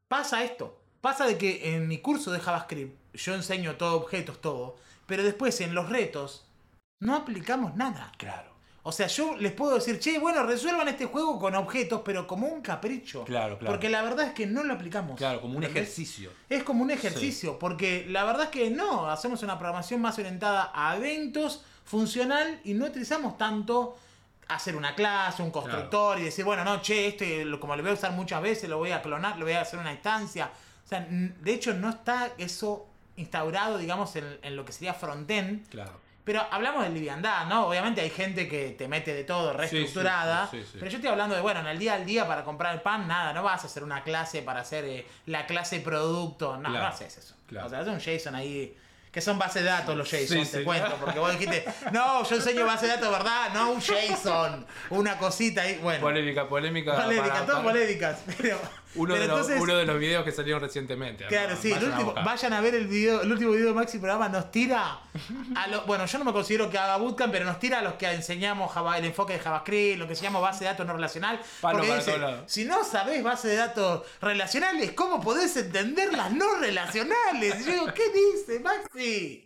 [0.08, 4.76] pasa esto, pasa de que en mi curso de JavaScript yo enseño todo objetos, todo,
[5.06, 6.46] pero después en los retos
[7.00, 8.12] no aplicamos nada.
[8.18, 8.57] Claro,
[8.88, 12.46] O sea, yo les puedo decir, che, bueno, resuelvan este juego con objetos, pero como
[12.46, 13.22] un capricho.
[13.24, 13.70] claro, claro.
[13.70, 15.14] Porque la verdad es que no lo aplicamos.
[15.18, 16.32] Claro, como un ejercicio.
[16.48, 20.72] Es como un ejercicio, porque la verdad es que no, hacemos una programación más orientada
[20.74, 23.98] a eventos, funcional, y no utilizamos tanto
[24.48, 27.94] hacer una clase, un constructor y decir, bueno, no, che, este como lo voy a
[27.94, 30.50] usar muchas veces, lo voy a clonar, lo voy a hacer una instancia.
[30.86, 35.68] O sea, de hecho no está eso instaurado, digamos, en, en lo que sería frontend.
[35.68, 36.07] Claro.
[36.28, 37.66] Pero hablamos de liviandad, ¿no?
[37.68, 40.46] Obviamente hay gente que te mete de todo, reestructurada.
[40.50, 40.76] sí, sí, sí.
[40.78, 43.08] Pero yo estoy hablando de, bueno, en el día al día para comprar el pan,
[43.08, 46.58] nada, no vas a hacer una clase para hacer eh, la clase producto.
[46.58, 47.34] No, Claro, no haces eso.
[47.46, 47.66] claro.
[47.66, 48.76] O sea, es un JSON ahí.
[49.10, 50.94] Que son base de datos los JSON, te cuento.
[51.00, 53.48] Porque vos dijiste, no, yo enseño base de datos, ¿verdad?
[53.54, 54.66] No un JSON.
[54.90, 55.78] Una cosita ahí.
[55.82, 56.00] Bueno.
[56.02, 56.94] Polémica, polémica.
[56.94, 58.18] Polémica, para- para- polémicas.
[58.36, 58.60] Pero,
[58.94, 61.26] Uno, de los, uno de los videos que salieron recientemente.
[61.26, 61.60] Claro, ¿no?
[61.60, 62.24] sí, el Vayan a último- buscar.
[62.24, 64.98] vayan a ver el video, el último video de Maxi Programa nos tira
[65.54, 67.94] a lo, bueno, yo no me considero que haga bootcamp, pero nos tira a los
[67.94, 70.94] que enseñamos Java- el enfoque de JavaScript, lo que se llama base de datos no
[70.94, 71.40] relacional.
[71.60, 76.56] Palo porque dice, si no sabés base de datos relacionales, ¿cómo podés entender las no
[76.58, 77.60] relacionales?
[77.60, 79.44] Y yo digo, ¿qué dice Maxi?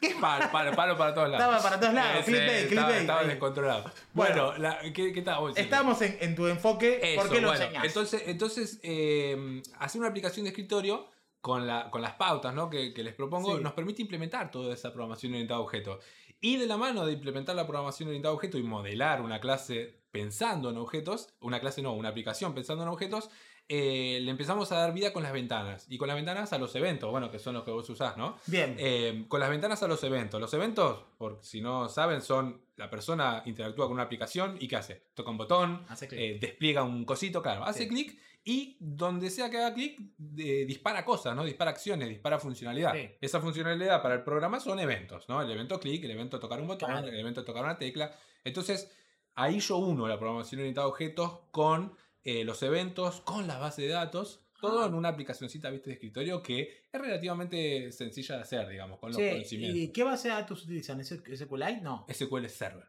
[0.00, 1.44] ¿Qué Palo, palo, palo para todos lados.
[1.56, 3.00] Estaba para todos lados, Ese, clickbait, estaba, clickbait.
[3.00, 3.84] estaba descontrolado.
[4.12, 4.46] Bueno.
[4.46, 5.20] Bueno, la- ¿qué, qué
[5.54, 7.84] estábamos en, en tu enfoque, Eso, ¿por qué lo bueno, enseñás?
[7.84, 11.06] Entonces, entonces eh, hacer una aplicación de escritorio
[11.40, 12.70] con, la, con las pautas ¿no?
[12.70, 13.62] que, que les propongo Sí.
[13.62, 15.98] nos permite implementar toda esa programación orientada a objeto.
[16.40, 20.00] Y de la mano de implementar la programación orientada a objeto y modelar una clase
[20.10, 23.30] pensando en objetos, una clase no, una aplicación pensando en objetos,
[23.68, 25.86] eh, le empezamos a dar vida con las ventanas.
[25.88, 28.36] Y con las ventanas a los eventos, bueno, que son los que vos usás, ¿no?
[28.46, 28.76] Bien.
[28.78, 30.40] Eh, con las ventanas a los eventos.
[30.40, 34.76] Los eventos, por si no saben, son la persona interactúa con una aplicación y ¿qué
[34.76, 35.06] hace?
[35.14, 37.88] Toca un botón, Hace eh, despliega un cosito, claro, hace Sí.
[37.88, 41.44] clic y donde sea que haga clic, dispara cosas, ¿no?
[41.44, 42.92] Dispara acciones, dispara funcionalidad.
[42.92, 43.08] Sí.
[43.20, 45.40] Esa funcionalidad para el programa son eventos, ¿no?
[45.40, 48.10] El evento clic, el evento tocar un botón, el evento tocar una tecla.
[48.42, 48.90] Entonces,
[49.36, 53.82] ahí yo uno la programación orientada a objetos con eh, los eventos, con la base
[53.82, 54.40] de datos.
[54.60, 54.86] Todo Ah.
[54.86, 59.18] en una aplicacioncita, viste, de escritorio que es relativamente sencilla de hacer, digamos, con los
[59.20, 59.78] conocimientos.
[59.80, 61.00] ¿Y qué base de datos utilizan?
[61.00, 61.80] ¿S- ¿SQLite?
[61.80, 62.06] No.
[62.08, 62.86] SQL Server.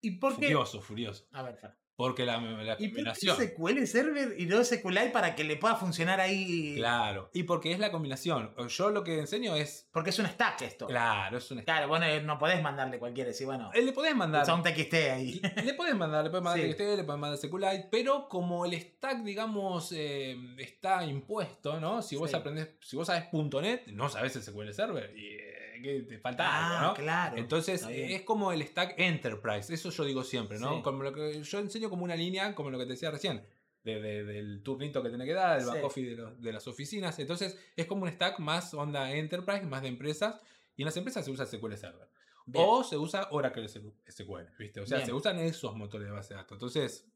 [0.00, 0.46] ¿Y por qué?
[0.46, 1.26] Furioso, furioso.
[1.32, 1.72] A ver, Fer.
[1.96, 3.36] Porque la, la ¿Y por combinación.
[3.38, 6.74] qué SQL Server y no SQLite para que le pueda funcionar ahí?
[6.76, 7.30] Claro.
[7.32, 8.52] Y porque es la combinación.
[8.68, 9.88] Yo lo que enseño es.
[9.92, 10.86] Porque es un stack esto.
[10.86, 14.44] Claro, es un Claro, bueno, no podés mandarle cualquiera, decir, bueno, Eh, Le podés mandar.
[14.52, 15.40] un TXT ahí.
[15.64, 16.68] Le podés mandar, le podés mandar Sí.
[16.74, 22.02] TXT, le podés mandar SQLite, pero como el stack, digamos, eh, está impuesto, ¿no?
[22.02, 22.36] Si vos Sí.
[22.36, 26.78] aprendés, si vos sabés .NET, no sabés SQL Server y eh, que te falta Ah,
[26.80, 26.94] algo, ¿no?
[26.94, 27.36] claro.
[27.36, 30.76] Entonces es como el stack Enterprise, eso yo digo siempre, ¿no?
[30.76, 30.82] Sí.
[30.82, 33.44] Como lo que yo enseño como una línea, como lo que te decía recién,
[33.84, 35.70] de- de- del turnito que tiene que dar, el Sí.
[35.70, 37.18] back office de, las oficinas.
[37.18, 40.40] Entonces es como un stack más onda Enterprise, más de empresas,
[40.76, 42.08] y en las empresas se usa SQL Server.
[42.46, 42.64] Bien.
[42.68, 44.80] O se usa Oracle SQL, ¿viste?
[44.80, 45.06] O sea, Bien.
[45.06, 46.56] se usan esos motores de base de datos.
[46.56, 47.08] Entonces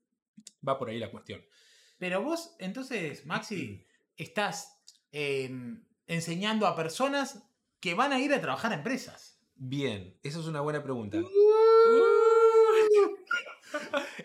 [0.66, 1.40] va por ahí la cuestión.
[1.98, 3.84] Pero vos, entonces, Maxi,
[4.16, 4.80] estás
[5.12, 5.50] eh,
[6.06, 7.42] enseñando a personas
[7.80, 9.38] que van a ir a trabajar a empresas.
[9.56, 11.18] Bien, esa es una buena pregunta.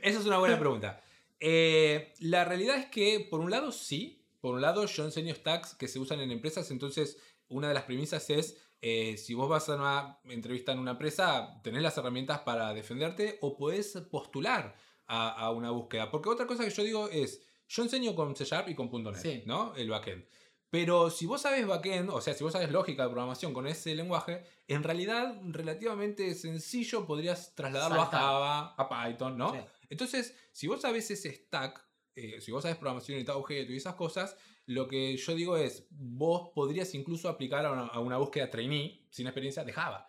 [0.01, 1.01] Esa es una buena pregunta.
[1.39, 4.21] Eh, la realidad es que, por un lado, sí.
[4.39, 6.69] Por un lado, yo enseño stacks que se usan en empresas.
[6.71, 10.91] Entonces, una de las premisas es: eh, si vos vas a una entrevista en una
[10.91, 14.75] empresa, tenés las herramientas para defenderte o podés postular
[15.07, 16.11] a, a una búsqueda.
[16.11, 19.15] Porque otra cosa que yo digo es: yo enseño con C Sharp y con .NET,
[19.15, 19.43] Sí.
[19.45, 19.75] ¿no?
[19.75, 20.25] El backend.
[20.69, 23.95] Pero si vos sabes backend, o sea, si vos sabes lógica de programación con ese
[23.95, 28.19] lenguaje, en realidad relativamente sencillo podrías trasladarlo Saltar.
[28.19, 29.53] a Java, a Python, ¿no?
[29.53, 29.59] Sí.
[29.89, 33.95] Entonces, si vos sabes ese stack, eh, si vos sabes programación a objeto y esas
[33.95, 38.49] cosas, lo que yo digo es, vos podrías incluso aplicar a una, a una búsqueda
[38.49, 40.07] trainee sin experiencia de Java.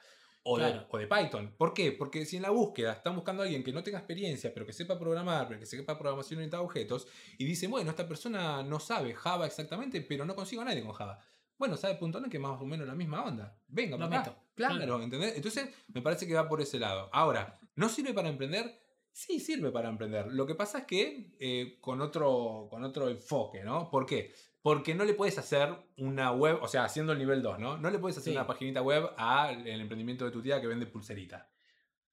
[0.49, 0.87] O, de, Claro.
[0.91, 1.55] o de Python.
[1.59, 1.91] ¿Por qué?
[1.93, 4.73] Porque si en la búsqueda están buscando a alguien que no tenga experiencia, pero que
[4.73, 8.79] sepa programar, pero que sepa programación orientada a objetos, y dicen, bueno, esta persona no
[8.79, 11.19] sabe Java exactamente, pero no consigo a nadie con Java.
[11.59, 13.59] Bueno, sabe .NET que es más o menos la misma onda.
[13.67, 14.37] Venga, Lo meto.
[14.55, 15.03] Claro, Claro.
[15.03, 15.35] ¿entendés?
[15.37, 17.09] Entonces, me parece que va por ese lado.
[17.13, 18.79] Ahora, ¿no sirve para emprender?
[19.11, 20.27] Sí, sirve para emprender.
[20.31, 23.91] Lo que pasa es que eh, con, otro, con otro enfoque, ¿no?
[23.91, 24.35] ¿Por qué?
[24.66, 27.79] Porque no le puedes hacer una web, o sea, haciendo el nivel 2, ¿no?
[27.79, 28.37] No le puedes hacer Sí.
[28.37, 31.48] una paginita web al el emprendimiento de tu tía que vende pulserita.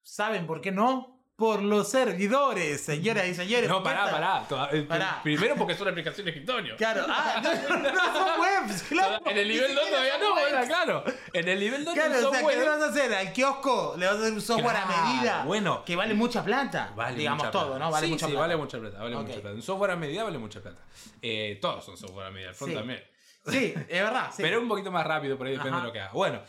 [0.02, 1.13] ¿Saben por qué no?
[1.36, 3.68] Por los servidores, señoras y señores.
[3.68, 4.12] No, pará, Basta.
[4.20, 4.48] pará.
[4.48, 5.20] Toda- eh, Pará.
[5.24, 6.76] Primero porque es una aplicación de escritorio.
[6.76, 9.20] Claro, ah, no, no son webs, claro.
[9.26, 10.50] En el Ni nivel 2 siquiera todavía no, webs.
[10.52, 11.04] bueno, claro.
[11.32, 13.14] En el nivel 2 Claro, no o son sea, ¿qué le vas a hacer?
[13.14, 15.42] Al kiosco le vas a hacer un software a medida.
[15.44, 15.84] bueno.
[15.84, 16.92] Que vale mucha plata.
[16.94, 17.84] Vale digamos mucha todo, plata.
[17.84, 17.90] ¿no?
[17.90, 18.40] Vale sí, mucha sí, plata.
[18.46, 19.50] vale mucha plata, vale mucha plata.
[19.50, 20.78] Un software a medida vale mucha plata.
[21.20, 22.78] Eh, todos son software a medida, el front Sí.
[22.78, 23.04] también.
[23.48, 24.30] Sí, es verdad.
[24.32, 24.40] sí.
[24.40, 25.80] Pero un poquito más rápido, por ahí depende Ajá.
[25.80, 26.12] de lo que haga.
[26.12, 26.40] Bueno,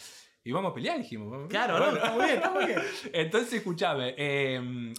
[0.45, 1.29] y vamos a pelear, dijimos.
[1.29, 1.67] vamos a pelear.
[1.67, 2.79] Claro, no, está muy bien, está muy bien.
[3.13, 4.13] Entonces, escúchame.
[4.17, 4.93] eh,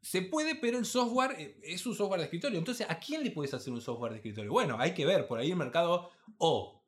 [0.00, 2.58] se puede, pero el software eh, es un software de escritorio.
[2.58, 4.50] Entonces, ¿a quién le puedes hacer un software de escritorio?
[4.50, 6.82] Bueno, hay que ver por ahí el mercado o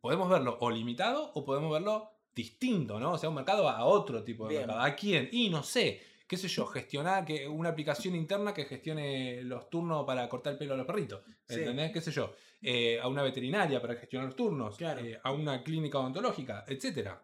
[0.00, 3.12] podemos verlo o limitado o podemos verlo distinto, ¿no?
[3.12, 4.60] O sea, un mercado a otro tipo de Bien.
[4.66, 4.80] mercado.
[4.84, 5.28] ¿A quién?
[5.30, 10.04] Y no sé, qué sé yo, gestionar que una aplicación interna que gestione los turnos
[10.04, 11.22] para cortar el pelo a los perritos.
[11.46, 11.56] Sí.
[11.60, 11.92] ¿Entendés?
[11.92, 12.34] ¿Qué sé yo?
[12.60, 14.76] Eh, a una veterinaria para gestionar los turnos.
[14.76, 15.00] Claro.
[15.04, 17.22] eh, a una clínica odontológica, etcétera.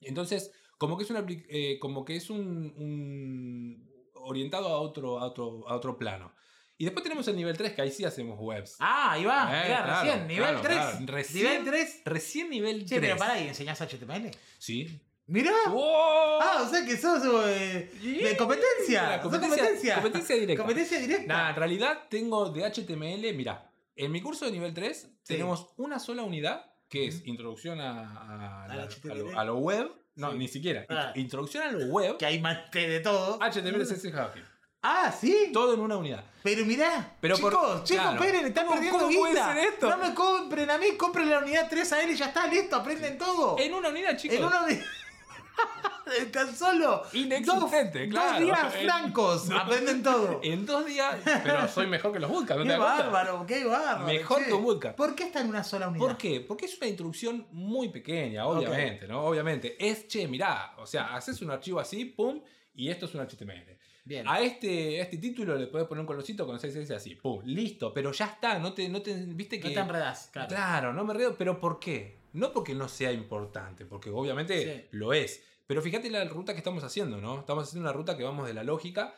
[0.00, 5.24] Entonces, como que es, una, eh, como que es un, un- orientado a otro, a,
[5.26, 6.32] otro, a otro plano.
[6.78, 8.76] Y después tenemos el nivel 3, que ahí sí hacemos webs.
[8.80, 9.48] Ah, ahí va.
[9.50, 10.76] Eh, mirá, claro, recién, nivel claro, 3.
[10.76, 10.98] claro.
[11.06, 12.02] Recién- Nivel 3.
[12.04, 12.88] Recién nivel 3.
[12.90, 14.30] Sí, pero pará, ¿y enseñás HTML?
[14.58, 15.00] Sí.
[15.28, 15.52] Mirá.
[15.70, 16.38] ¡Wow!
[16.40, 19.20] Ah, o sea que sos eh, de competencia.
[19.22, 20.62] Sos competencia, competencia directa.
[20.62, 21.26] Competencia directa.
[21.34, 25.98] Nah, en realidad tengo de HTML, mirá, En mi curso de nivel 3 tenemos una
[25.98, 29.44] sola unidad que es introducción a, a, A la- la a HTML.
[29.46, 29.90] lo, web.
[30.14, 30.38] No, Sí.
[30.38, 30.86] ni siquiera.
[30.88, 31.12] Ah.
[31.14, 32.16] Introducción a lo web.
[32.16, 33.38] Que hay más que de todo.
[33.40, 34.48] HTML, CSS, JavaScript.
[34.82, 35.50] Ah, sí.
[35.52, 36.24] Todo en una unidad.
[36.44, 38.22] Pero mirá, Pero por- chicos, chicos, claro.
[38.22, 39.54] esperen, están ¿Cómo- perdiendo cómo puede guita.
[39.54, 39.90] ser esto?
[39.90, 42.76] No me compren a mí, compren la unidad 3 a él y ya está, listo,
[42.76, 43.58] aprenden todo.
[43.58, 44.36] En una unidad, chicos.
[44.38, 44.84] En una unidad.
[46.32, 47.02] Tan solo.
[47.12, 48.32] Inexistente, dos, claro.
[48.32, 49.58] Dos días En- francos, no.
[49.58, 50.40] aprenden todo.
[50.44, 51.16] En dos días.
[51.42, 54.06] Pero soy mejor que los bootcamps, ¿no Qué bárbaro, qué bárbaro.
[54.06, 54.44] Mejor che.
[54.46, 54.96] que un bootcamp.
[54.96, 56.06] ¿Por qué está en una sola unidad?
[56.06, 56.40] ¿Por qué?
[56.40, 59.22] Porque es una introducción muy pequeña, obviamente, ¿no?
[59.24, 59.76] Obviamente.
[59.78, 62.40] Es, che, mirá, o sea, haces un archivo así, pum,
[62.74, 63.76] y esto es un HTML.
[64.04, 64.24] Bien.
[64.28, 67.92] A este, a este título le puedes poner un colorcito con CSS así, pum, listo,
[67.92, 69.68] pero ya está, no te, no te, viste que...
[69.68, 70.48] No te enredás, claro.
[70.48, 72.20] Claro, no me río, pero ¿por qué?
[72.34, 74.88] No porque no sea importante, porque obviamente Sí.
[74.92, 75.42] lo es.
[75.66, 77.40] Pero fíjate la ruta que estamos haciendo, ¿no?
[77.40, 79.14] Estamos haciendo una ruta que vamos de la lógica,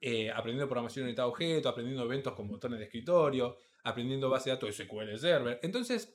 [0.00, 4.56] eh, aprendiendo programación orientada a objeto, aprendiendo eventos con botones de escritorio, aprendiendo base de
[4.56, 5.58] datos de SQL Server.
[5.62, 6.14] Entonces,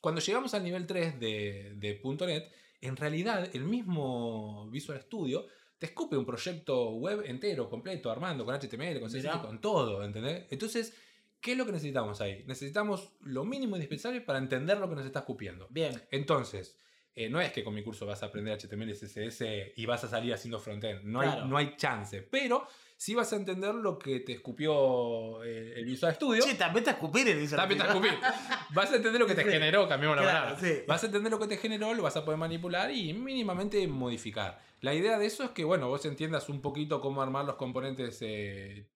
[0.00, 5.46] cuando llegamos al nivel 3 de, de .NET, en realidad el mismo Visual Studio
[5.78, 10.46] te escupe un proyecto web entero, completo, armando, con HTML, con CSS, con todo, ¿entendés?
[10.50, 10.94] Entonces,
[11.40, 12.44] ¿qué es lo que necesitamos ahí?
[12.46, 15.66] Necesitamos lo mínimo indispensable para entender lo que nos está escupiendo.
[15.70, 16.02] Bien.
[16.10, 16.76] Entonces,
[17.14, 19.42] eh, no es que con mi curso vas a aprender HTML CSS
[19.76, 21.02] y vas a salir haciendo frontend.
[21.04, 21.42] No, Claro.
[21.42, 22.22] hay, no hay chance.
[22.22, 26.44] Pero sí vas a entender lo que te escupió eh, el Visual Studio.
[26.44, 28.10] Che, también te escupir el Visual También te Studio.
[28.10, 28.26] escupí.
[28.74, 29.50] Vas a entender lo que te Sí.
[29.50, 30.68] generó, cambiamos la Claro, palabra.
[30.68, 30.82] sí.
[30.86, 34.60] Vas a entender lo que te generó, lo vas a poder manipular y mínimamente modificar.
[34.80, 38.18] La idea de eso es que, bueno, vos entiendas un poquito cómo armar los componentes
[38.20, 38.86] eh,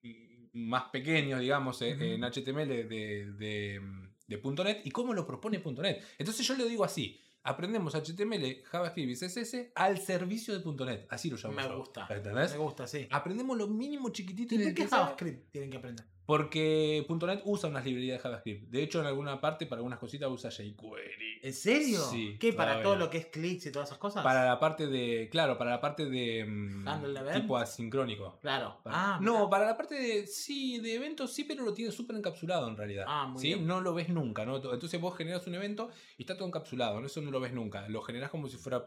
[0.53, 3.81] más pequeños, digamos, eh, en HTML de, de,
[4.27, 6.01] de .NET y cómo lo propone .NET.
[6.17, 7.19] Entonces yo le digo así.
[7.47, 11.05] Aprendemos HTML, JavaScript y CSS al servicio de .NET.
[11.11, 11.77] Así lo llamo Me yo.
[11.77, 12.07] gusta.
[12.09, 12.51] ¿Entendés?
[12.53, 13.07] Me gusta, sí.
[13.11, 14.87] Aprendemos lo mínimo chiquitito ¿Y por qué.
[14.87, 16.05] JavaScript tienen que aprender?
[16.25, 18.69] Porque .NET usa unas librerías de JavaScript.
[18.69, 21.39] De hecho, en alguna parte, para algunas cositas, usa jQuery.
[21.43, 21.99] ¿En serio?
[22.09, 22.53] Sí, ¿Qué?
[22.53, 24.23] ¿Para todo lo que es clics y todas esas cosas?
[24.23, 25.29] Para la parte de.
[25.29, 26.39] Claro, para la parte de.
[26.39, 27.33] event.
[27.33, 28.39] tipo asincrónico.
[28.41, 28.79] Claro.
[28.83, 30.25] Para- Ah, no, para la parte de.
[30.25, 33.05] Sí, de eventos sí, pero lo tiene súper encapsulado en realidad.
[33.07, 33.47] Ah, muy ¿sí?
[33.49, 33.67] bien.
[33.67, 34.55] No lo ves nunca, ¿no?
[34.55, 36.99] Entonces vos generas un evento y está todo encapsulado.
[36.99, 37.05] ¿no?
[37.07, 37.87] Eso no lo ves nunca.
[37.89, 38.85] Lo generas como si fuera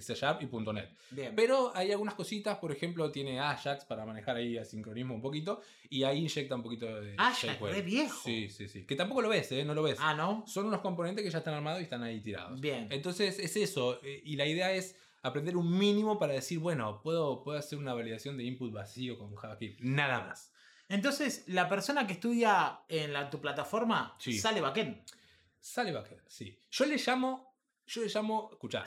[0.00, 0.90] C Sharp y .NET.
[1.10, 1.34] Bien.
[1.34, 5.60] Pero hay algunas cositas, por ejemplo, tiene Ajax para manejar ahí asincronismo un poquito.
[5.88, 7.14] Y ahí inyecta un poquito de.
[7.18, 8.20] Ajax, re viejo.
[8.24, 8.84] Sí, sí, sí.
[8.86, 9.64] Que tampoco lo ves, ¿eh?
[9.64, 9.98] No lo ves.
[10.00, 10.44] Ah, ¿no?
[10.46, 12.60] Son unos componentes que ya están armados y están ahí tirados.
[12.60, 12.88] Bien.
[12.90, 14.00] Entonces es eso.
[14.02, 17.92] eh, Y la idea es aprender un mínimo para decir, bueno, puedo, puedo hacer una
[17.92, 19.80] validación de input vacío con JavaScript.
[19.80, 20.52] Nada más.
[20.88, 24.38] Entonces, la persona que estudia en la, tu plataforma Sí.
[24.38, 25.04] sale backend.
[25.60, 26.58] Sale backend, sí.
[26.70, 27.54] Yo le llamo,
[27.86, 28.84] yo le llamo, escuchá,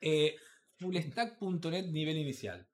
[0.00, 0.36] eh,
[0.78, 2.66] fullstack.net nivel inicial.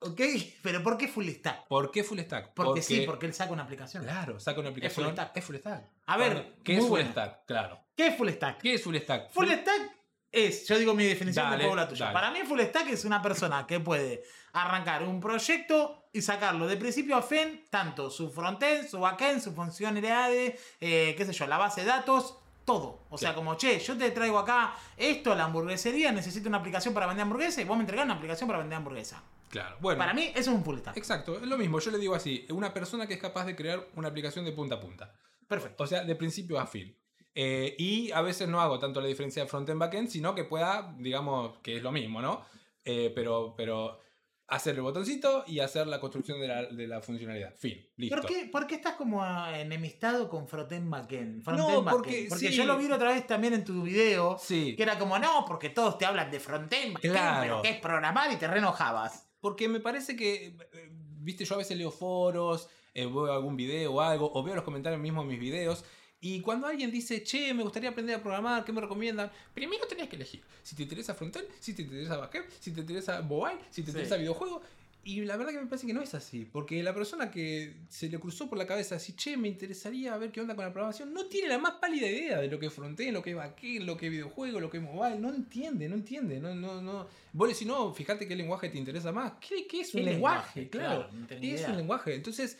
[0.00, 0.20] ¿Ok?
[0.62, 1.68] Pero ¿por qué full stack?
[1.68, 2.54] ¿Por qué full stack?
[2.54, 4.02] Porque, sí, porque él saca una aplicación.
[4.02, 5.04] Claro, saca una aplicación.
[5.06, 5.36] full stack.
[5.36, 5.84] Es full stack.
[6.06, 7.10] A ver, Bueno, ¿qué es full buena.
[7.12, 7.46] stack?
[7.46, 7.80] Claro.
[7.96, 8.60] ¿Qué es full stack?
[8.60, 9.30] ¿Qué es full stack?
[9.30, 9.92] Full stack
[10.32, 12.06] es, yo digo mi definición, Dale, después la tuya.
[12.06, 12.14] dale.
[12.14, 16.76] Para mí, full stack es una persona que puede arrancar un proyecto y sacarlo de
[16.76, 21.58] principio a fin, tanto su frontend, su backend, sus funcionalidades, eh, qué sé yo, la
[21.58, 23.00] base de datos, todo.
[23.10, 27.06] O sea, como, che, yo te traigo acá esto, la hamburguesería, necesito una aplicación para
[27.06, 29.22] vender hamburguesas y vos me entregás una aplicación para vender hamburguesa.
[29.48, 29.76] Claro.
[29.80, 29.98] Bueno.
[29.98, 30.96] Para mí, eso es un full stack.
[30.96, 31.78] Exacto, es lo mismo.
[31.78, 34.76] Yo le digo así: una persona que es capaz de crear una aplicación de punta
[34.76, 35.14] a punta.
[35.46, 35.84] Perfecto.
[35.84, 36.96] O sea, de principio a fin.
[37.34, 40.94] Eh, y a veces no hago tanto la diferencia de front-end backend, sino que pueda,
[40.98, 42.44] digamos, que es lo mismo, ¿no?
[42.84, 44.00] Eh, pero, pero
[44.54, 47.54] hacer el botoncito y hacer la construcción de la, de la funcionalidad.
[47.56, 48.16] Fin, listo.
[48.16, 51.42] ¿Por qué, por qué estás como enemistado con frontend backend?
[51.42, 52.54] Frontend, No, porque porque sí.
[52.54, 54.36] yo lo vi otra vez también en tu video.
[54.38, 57.40] Sí, Que era como, no, porque todos te hablan de frontend, backend, Claro.
[57.42, 59.28] pero que es programar y te reenojabas.
[59.40, 63.92] porque me parece que, eh, viste, yo a veces leo foros, eh, veo algún video
[63.94, 65.84] o algo, o veo los comentarios mismos en mis videos.
[66.24, 69.30] Y cuando alguien dice, che, me gustaría aprender a programar, ¿qué me recomiendan?
[69.52, 73.20] Primero tenés que elegir si te interesa frontend, si te interesa backend, si te interesa
[73.22, 73.98] mobile, si te Sí.
[73.98, 74.62] interesa videojuego.
[75.04, 78.08] Y la verdad que me parece que no es así, porque la persona que se
[78.08, 81.12] le cruzó por la cabeza así, che, me interesaría ver qué onda con la programación,
[81.12, 83.84] no tiene la más pálida idea de lo que es frontend, lo que es backend,
[83.84, 87.08] lo que es videojuego, lo que es mobile, no entiende, no entiende, no, no, no.
[87.32, 89.32] Vos le decís, no, fíjate qué lenguaje te interesa más.
[89.40, 90.60] ¿Qué, qué es un ¿Qué lenguaje?
[90.60, 90.68] lenguaje?
[90.70, 91.70] Claro, Claro, no es idea.
[91.70, 92.14] un lenguaje.
[92.14, 92.56] Entonces,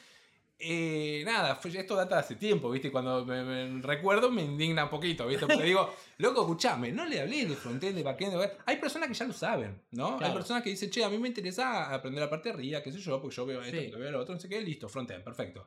[0.63, 2.91] eh, nada, fue- esto data hace tiempo, ¿viste?
[2.93, 5.47] Cuando me, me recuerdo me indigna un poquito, ¿viste?
[5.47, 9.15] Porque digo, loco, escuchame, no le hablé de frontend, de backend, de Hay personas que
[9.15, 10.13] ya lo saben, ¿no?
[10.13, 10.35] Hay Claro.
[10.35, 12.99] personas que dicen, che, a mí me interesa aprender la parte de arriba, qué sé
[13.01, 13.87] yo, porque yo veo esto, Sí.
[13.89, 15.67] porque veo lo otro, no sé qué, listo, frontend, perfecto.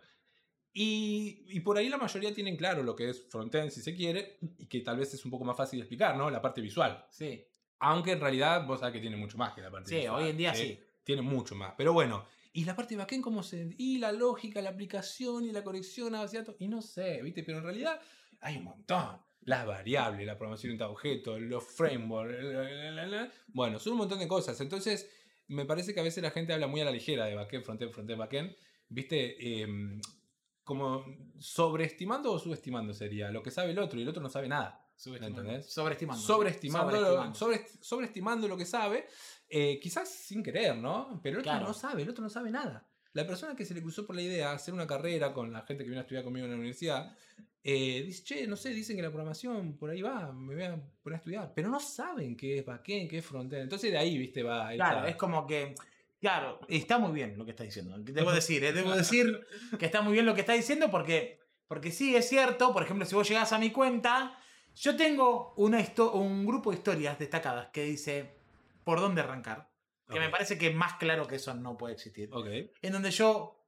[0.74, 4.38] Y, y por ahí la mayoría tienen claro lo que es frontend, si se quiere,
[4.58, 6.30] y que tal vez es un poco más fácil de explicar, ¿no?
[6.30, 7.06] La parte visual.
[7.10, 7.46] Sí.
[7.80, 10.24] Aunque en realidad vos sabés que tiene mucho más que la parte Sí, visual.
[10.24, 10.80] hoy en día sí.
[11.04, 11.74] Tiene mucho más.
[11.78, 13.76] Pero bueno, Y la parte de backend, ¿cómo se.?
[13.78, 16.56] Y la lógica, la aplicación y la conexión a base de datos.
[16.60, 17.44] Y no sé, ¿viste?
[17.44, 18.00] Pero en realidad
[18.40, 19.20] hay un montón.
[19.42, 22.42] Las variables, la programación de objetos, los frameworks.
[22.42, 23.30] la.
[23.48, 24.62] Bueno, son un montón de cosas.
[24.62, 25.12] Entonces,
[25.50, 27.92] me parece que a veces la gente habla muy a la ligera de backend, frontend,
[27.92, 28.56] frontend, backend.
[28.88, 29.62] ¿Viste?
[29.62, 30.00] Em,
[30.64, 31.04] como
[31.38, 34.85] sobreestimando o subestimando sería lo que sabe el otro y el otro no sabe nada.
[35.06, 35.72] ¿Entendés?
[35.72, 36.22] Sobreestimando.
[36.22, 37.36] Sobreestimando, Sobreestimando.
[37.36, 39.08] sobre- sobreestimando lo que sabe,
[39.50, 41.20] eh, quizás sin querer, ¿no?
[41.22, 41.68] Pero el otro Claro.
[41.68, 42.88] no sabe, el otro no sabe nada.
[43.14, 45.62] La persona que se le cruzó por la idea de hacer una carrera con la
[45.62, 47.16] gente que viene a estudiar conmigo en la universidad,
[47.64, 50.76] eh, dice, che, no sé, dicen que la programación por ahí va, me voy a
[51.02, 53.64] poner a estudiar, pero no saben qué es backend, qué es frontend.
[53.64, 54.72] Entonces de ahí, viste, va.
[54.74, 55.76] Claro, esa- es como que.
[56.20, 57.96] Claro, está muy bien lo que está diciendo.
[58.00, 58.74] Debo decir, ¿eh?
[58.74, 59.40] debo decir
[59.78, 62.74] que está muy bien lo que está diciendo porque, porque sí, es cierto.
[62.74, 64.36] Por ejemplo, si vos llegás a mi cuenta,
[64.76, 65.80] yo tengo una
[66.14, 68.36] un grupo de historias destacadas que dice
[68.84, 69.70] por dónde arrancar.
[70.08, 72.30] Que me parece que más claro que eso no puede existir.
[72.82, 73.66] En donde yo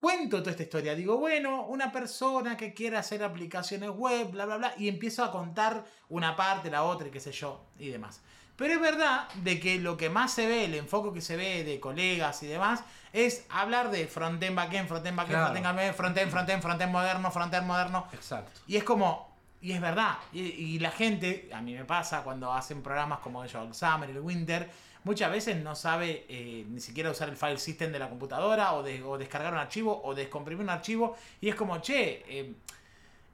[0.00, 0.94] cuento toda esta historia.
[0.94, 4.74] Digo, bueno, una persona que quiere hacer aplicaciones web, bla, bla, bla.
[4.76, 8.20] Y empiezo a contar una parte, la otra, y qué sé yo, y demás.
[8.56, 11.62] Pero es verdad de que lo que más se ve, el enfoque que se ve
[11.62, 15.54] de colegas y demás, es hablar de frontend, backend, frontend, backend, Claro.
[15.54, 18.08] frontend, frontend, frontend, frontend moderno, frontend moderno.
[18.12, 18.60] Exacto.
[18.66, 19.27] Y es como,
[19.60, 20.18] y es verdad.
[20.32, 24.20] Y, y la gente, a mí me pasa cuando hacen programas como el Summer, el
[24.20, 24.70] Winter,
[25.04, 28.82] muchas veces no sabe eh, ni siquiera usar el file system de la computadora o,
[28.82, 31.16] de, o descargar un archivo o descomprimir un archivo.
[31.40, 32.54] Y es como, che, eh,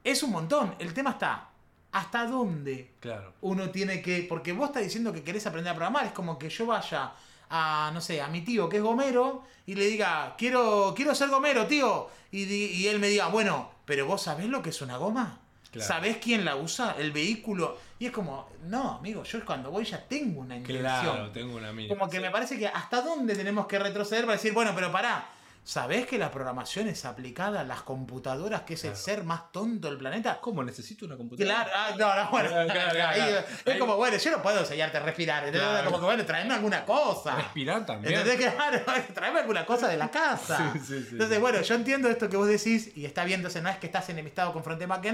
[0.03, 0.75] es un montón.
[0.79, 1.49] El tema está,
[1.91, 3.33] ¿hasta dónde Claro.
[3.41, 4.25] uno tiene que.
[4.27, 6.05] Porque vos estás diciendo que querés aprender a programar.
[6.05, 7.11] Es como que yo vaya
[7.49, 11.29] a, no sé, a mi tío que es gomero y le diga, quiero, quiero ser
[11.29, 12.07] gomero, tío.
[12.31, 15.39] Y, y él me diga, bueno, pero vos sabés lo que es una goma.
[15.75, 15.87] Claro.
[15.89, 16.95] ¿Sabés quién la usa?
[16.97, 17.77] El vehículo.
[17.99, 21.01] Y es como, no, amigo, yo cuando voy ya tengo una intención.
[21.01, 21.73] Claro, tengo una.
[21.89, 25.34] Como que me parece que hasta dónde tenemos que retroceder para decir, bueno, pero pará.
[25.65, 29.89] ¿Sabés que la programación es aplicada a las computadoras, que es el ser más tonto
[29.89, 30.39] del planeta?
[30.39, 31.63] ¿Cómo necesito una computadora?
[31.63, 32.49] Claro, ah, no, no, bueno.
[32.71, 33.45] Claro, claro.
[33.65, 35.51] Es como, bueno, yo no puedo enseñarte a respirar.
[35.51, 35.85] Claro.
[35.85, 37.35] Como que, bueno, traeme alguna cosa.
[37.35, 38.13] Respirar también.
[38.13, 38.53] ¿Entendés?
[38.53, 38.79] Claro,
[39.15, 40.71] traeme alguna cosa de la casa.
[40.73, 43.63] Sí, sí, sí, entonces, bueno, yo entiendo esto que vos decís y está bien, entonces
[43.63, 44.63] no es que estás enemistado con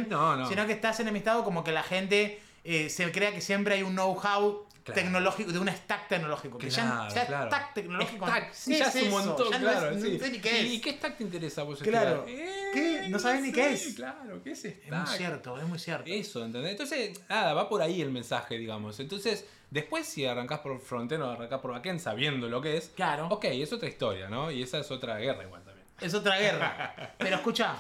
[0.10, 0.50] No, no.
[0.50, 3.94] sino que estás enemistado como que la gente eh, se crea que siempre hay un
[3.94, 5.00] know-how Claro.
[5.02, 6.58] tecnológico, de un stack tecnológico.
[6.58, 7.48] Que ya- Claro, ya, claro.
[7.52, 8.26] stack tecnológico.
[8.28, 9.89] Stack, sí, ¿qué ya es es un montón, Ya no claro.
[9.91, 10.12] es- sí.
[10.13, 10.65] no sé ni qué es.
[10.74, 12.26] ¿Y qué stack te interesa vos Claro.
[12.26, 12.39] estudiar?
[12.48, 13.08] Eh, ¿Qué?
[13.10, 13.94] No sabés ni qué es.
[13.96, 15.08] Claro, ¿qué es Es stack?
[15.08, 16.06] muy cierto, es muy cierto.
[16.12, 16.72] Eso, ¿entendés?
[16.72, 19.00] Entonces, nada, va por ahí el mensaje, digamos.
[19.00, 23.28] Entonces, después si arrancás por frontend o arrancás por backend sabiendo lo que es, Claro.
[23.28, 24.50] ok, es otra historia, ¿no?
[24.50, 25.86] Y esa es otra guerra igual también.
[26.00, 26.96] Es otra guerra.
[27.20, 27.76] Pero escucha,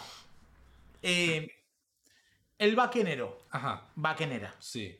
[1.01, 1.47] eh,
[2.59, 4.99] el vaquenero, Ajá, vaquenera, sí.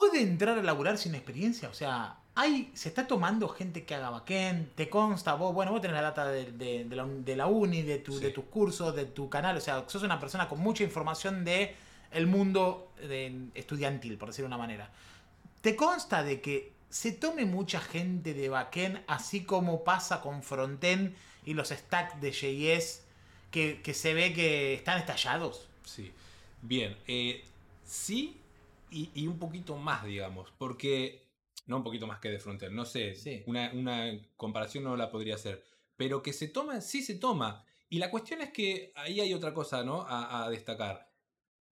[0.00, 1.68] ¿Puede entrar a laburar sin experiencia?
[1.68, 5.80] O sea, hay, se está tomando gente que haga backend, te consta, vos, bueno, vos
[5.80, 8.20] tenés la data de, de- de la, de la uni, de, tu, Sí.
[8.24, 11.76] de tus cursos, de tu canal, o sea, sos una persona con mucha información de
[12.10, 14.90] el mundo de- estudiantil, por decirlo de una manera.
[15.60, 21.14] ¿Te consta de que se tome mucha gente de backend, así como pasa con frontend
[21.44, 23.02] y los stacks de JS,
[23.52, 25.68] que, que se ve que están estallados?
[25.84, 26.10] Sí.
[26.62, 27.44] Bien, eh,
[27.84, 28.39] sí
[28.90, 31.28] y, y un poquito más, digamos, porque...
[31.66, 33.44] No un poquito más que de frontend, no sé, Sí.
[33.46, 35.62] una, una comparación no la podría hacer,
[35.96, 37.64] pero que se toma, sí se toma.
[37.88, 40.00] Y la cuestión es que ahí hay otra cosa, ¿no?
[40.02, 41.12] A, a destacar.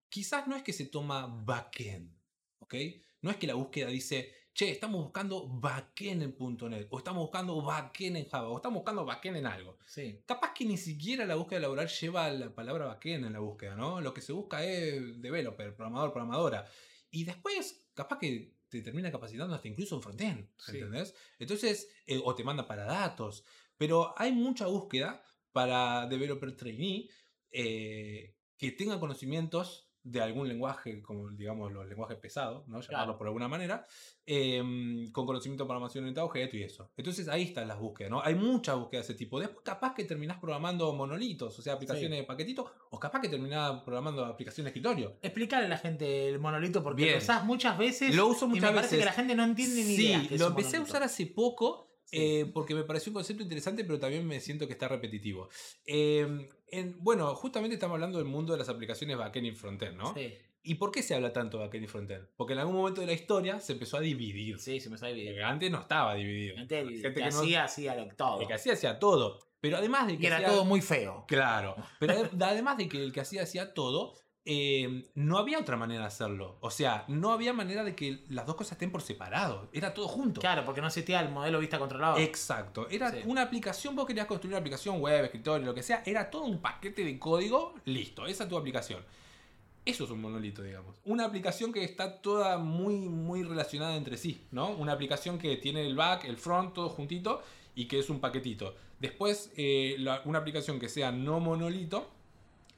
[0.07, 2.15] Quizás no es que se toma backend,
[2.59, 2.75] ¿ok?
[3.21, 6.35] No es que la búsqueda dice, che, estamos buscando backend en
[6.69, 9.79] .NET, o estamos buscando backend en Java, o estamos buscando backend en algo.
[9.85, 10.21] Sí.
[10.25, 13.99] Capaz que ni siquiera la búsqueda laboral lleva la palabra backend en la búsqueda, ¿no?
[13.99, 16.69] Lo que se busca es developer, programador, programadora.
[17.11, 20.77] Y después, capaz que te termina capacitando hasta incluso en frontend, Sí.
[20.77, 21.15] ¿entendés?
[21.39, 23.43] Entonces, eh, o te manda para datos.
[23.77, 27.09] Pero hay mucha búsqueda para developer trainee
[27.51, 32.79] eh, que tenga conocimientos de algún lenguaje, como digamos los lenguajes pesados, ¿no?
[32.81, 33.17] llamarlo Claro.
[33.17, 33.85] por alguna manera,
[34.25, 36.91] em, con conocimiento de programación orientada a objeto y eso.
[36.95, 38.21] Entonces ahí están las búsquedas, ¿no?
[38.23, 39.39] Hay muchas búsquedas de ese tipo.
[39.39, 43.81] Después capaz que terminás programando monolitos, o sea, aplicaciones de paquetitos, o capaz que terminás
[43.81, 45.17] programando aplicaciones de escritorio.
[45.21, 47.13] Explicarle a la gente el monolito porque Bien.
[47.15, 48.99] lo usás muchas veces Lo uso y muchas me parece veces.
[48.99, 50.27] que la gente no entiende ni Sí, idea.
[50.31, 51.88] es lo empecé a usar hace poco.
[52.11, 52.17] Sí.
[52.17, 55.49] eh, porque me pareció un concepto interesante, pero también me siento que está repetitivo.
[55.85, 60.13] Eh, en- bueno, justamente estamos hablando del mundo de las aplicaciones backend y frontend, ¿no?
[60.13, 62.27] Sí, ¿Y por qué se habla tanto de backend y frontend?
[62.35, 64.59] Porque en algún momento de la historia se empezó a dividir.
[64.59, 65.27] sí, se sale bien.
[65.33, 66.57] Porque Antes no estaba dividido.
[66.57, 68.41] Antes gente que que no- hacía, hacía lo- todo.
[68.41, 69.39] El que hacía hacía todo.
[69.61, 71.25] Pero además de que Y era hacía- todo muy feo.
[71.27, 71.75] Claro.
[71.99, 74.15] Pero ade- además de que el que hacía hacía todo,
[74.51, 76.57] eh, no había otra manera de hacerlo.
[76.61, 79.69] O sea, no había manera de que las dos cosas estén por separado.
[79.73, 80.41] Era todo junto.
[80.41, 82.17] Claro, porque no existía el modelo vista controlado.
[82.17, 82.87] Exacto.
[82.89, 83.17] Era Sí.
[83.25, 86.01] una aplicación, vos querías construir una aplicación web, escritorio, lo que sea.
[86.05, 88.25] Era todo un paquete de código, listo.
[88.25, 89.03] Esa es tu aplicación.
[89.85, 90.95] Eso es un monolito, digamos.
[91.05, 94.69] Una aplicación que está toda muy, muy relacionada entre sí, ¿no?
[94.71, 97.41] Una aplicación que tiene el back, el front, todo juntito
[97.75, 98.75] y que es un paquetito.
[98.99, 102.09] Después, eh, la- una aplicación que sea no monolito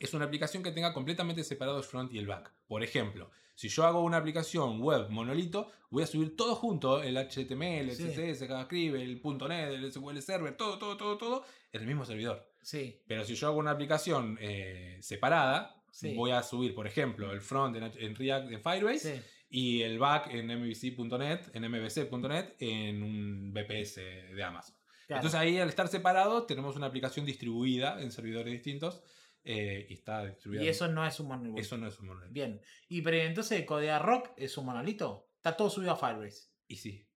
[0.06, 2.52] es una aplicación que tenga completamente separado el front y el back.
[2.68, 7.18] Por ejemplo, si yo hago una aplicación web monolito, voy a subir todo junto, el
[7.18, 8.04] HTML, el Sí.
[8.10, 12.48] CSS, JavaScript, el .NET, el SQL Server, todo, todo, todo, todo, en el mismo servidor.
[12.62, 13.02] Sí.
[13.08, 16.14] Pero si yo hago una aplicación eh, separada, Sí.
[16.16, 19.22] voy a subir, por ejemplo, el front en, React en Firebase Sí.
[19.50, 23.98] y el back en mbc.net, en mbc.net, en un VPS
[24.34, 24.76] de Amazon.
[25.08, 25.20] Claro.
[25.20, 29.02] Entonces ahí al estar separados tenemos una aplicación distribuida en servidores distintos
[29.44, 30.64] eh, y está distribuida.
[30.64, 31.60] y eso no es un monolito.
[31.60, 32.34] Eso no es un monolito.
[32.34, 32.62] Bien.
[32.90, 35.30] Y pero entonces Codea Rock es un monolito.
[35.38, 36.50] Está todo subido a Firebase.
[36.68, 37.08] Y sí.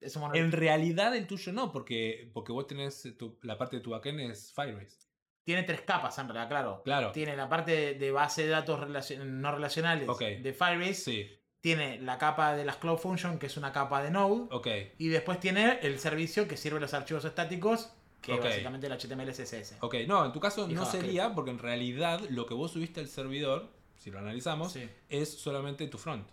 [0.00, 0.44] Es un monolito.
[0.44, 4.20] En realidad el tuyo no, porque, porque vos tenés tu- la parte de tu backend
[4.20, 4.98] es Firebase.
[5.44, 6.82] Tiene tres capas en realidad, claro.
[6.84, 7.12] Claro.
[7.12, 10.94] Tiene la parte de, base de datos relacion- no relacionales de Firebase.
[10.94, 11.28] Sí,
[11.60, 14.48] Tiene la capa de las Cloud Function, que es una capa de Node.
[14.50, 14.66] ok.
[14.98, 19.30] Y después tiene el servicio que sirve los archivos estáticos, que es básicamente el HTML
[19.32, 19.76] CSS.
[19.80, 23.00] Ok, no, en tu caso Y no sería, porque en realidad lo que vos subiste
[23.00, 23.68] al servidor,
[23.98, 26.26] si lo analizamos, Sí, es solamente tu front.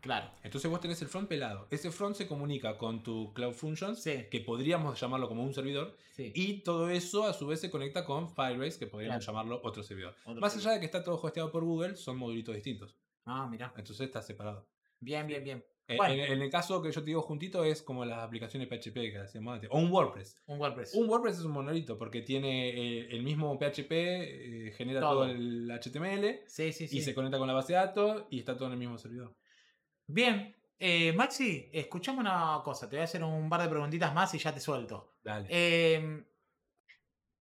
[0.00, 0.30] claro.
[0.42, 1.66] Entonces vos tenés el front pelado.
[1.70, 4.24] Ese front se comunica con tu Cloud Functions, Sí.
[4.30, 6.32] que podríamos llamarlo como un servidor, Sí.
[6.34, 9.32] y todo eso a su vez se conecta con Firebase, que podríamos Claro.
[9.32, 10.14] llamarlo otro servidor.
[10.24, 12.96] Otro Más allá de que está todo hosteado por Google, son modulitos distintos.
[13.24, 13.72] Ah, mira.
[13.76, 14.66] Entonces está separado.
[15.00, 15.64] Bien, bien, bien.
[15.88, 16.14] Eh, Bueno.
[16.14, 19.18] En, en el caso que yo te digo juntito es como las aplicaciones PHP que
[19.18, 19.68] hacíamos antes.
[19.72, 20.40] O un WordPress.
[20.46, 20.94] Un WordPress.
[20.94, 25.12] Un WordPress es un monolito porque tiene eh, el mismo PHP, eh, genera Todo.
[25.22, 25.24] todo.
[25.26, 26.98] el HTML Sí, sí, sí.
[26.98, 29.36] y se conecta con la base de datos y está todo en el mismo servidor.
[30.06, 30.56] Bien.
[30.84, 32.88] Eh, Maxi, escuchame una cosa.
[32.88, 35.14] Te voy a hacer un par de preguntitas más y ya te suelto.
[35.22, 35.46] Dale.
[35.48, 36.24] Eh,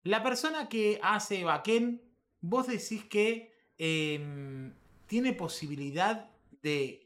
[0.03, 2.01] la persona que hace backend,
[2.39, 4.71] vos decís que eh,
[5.07, 6.29] tiene posibilidad
[6.61, 7.00] de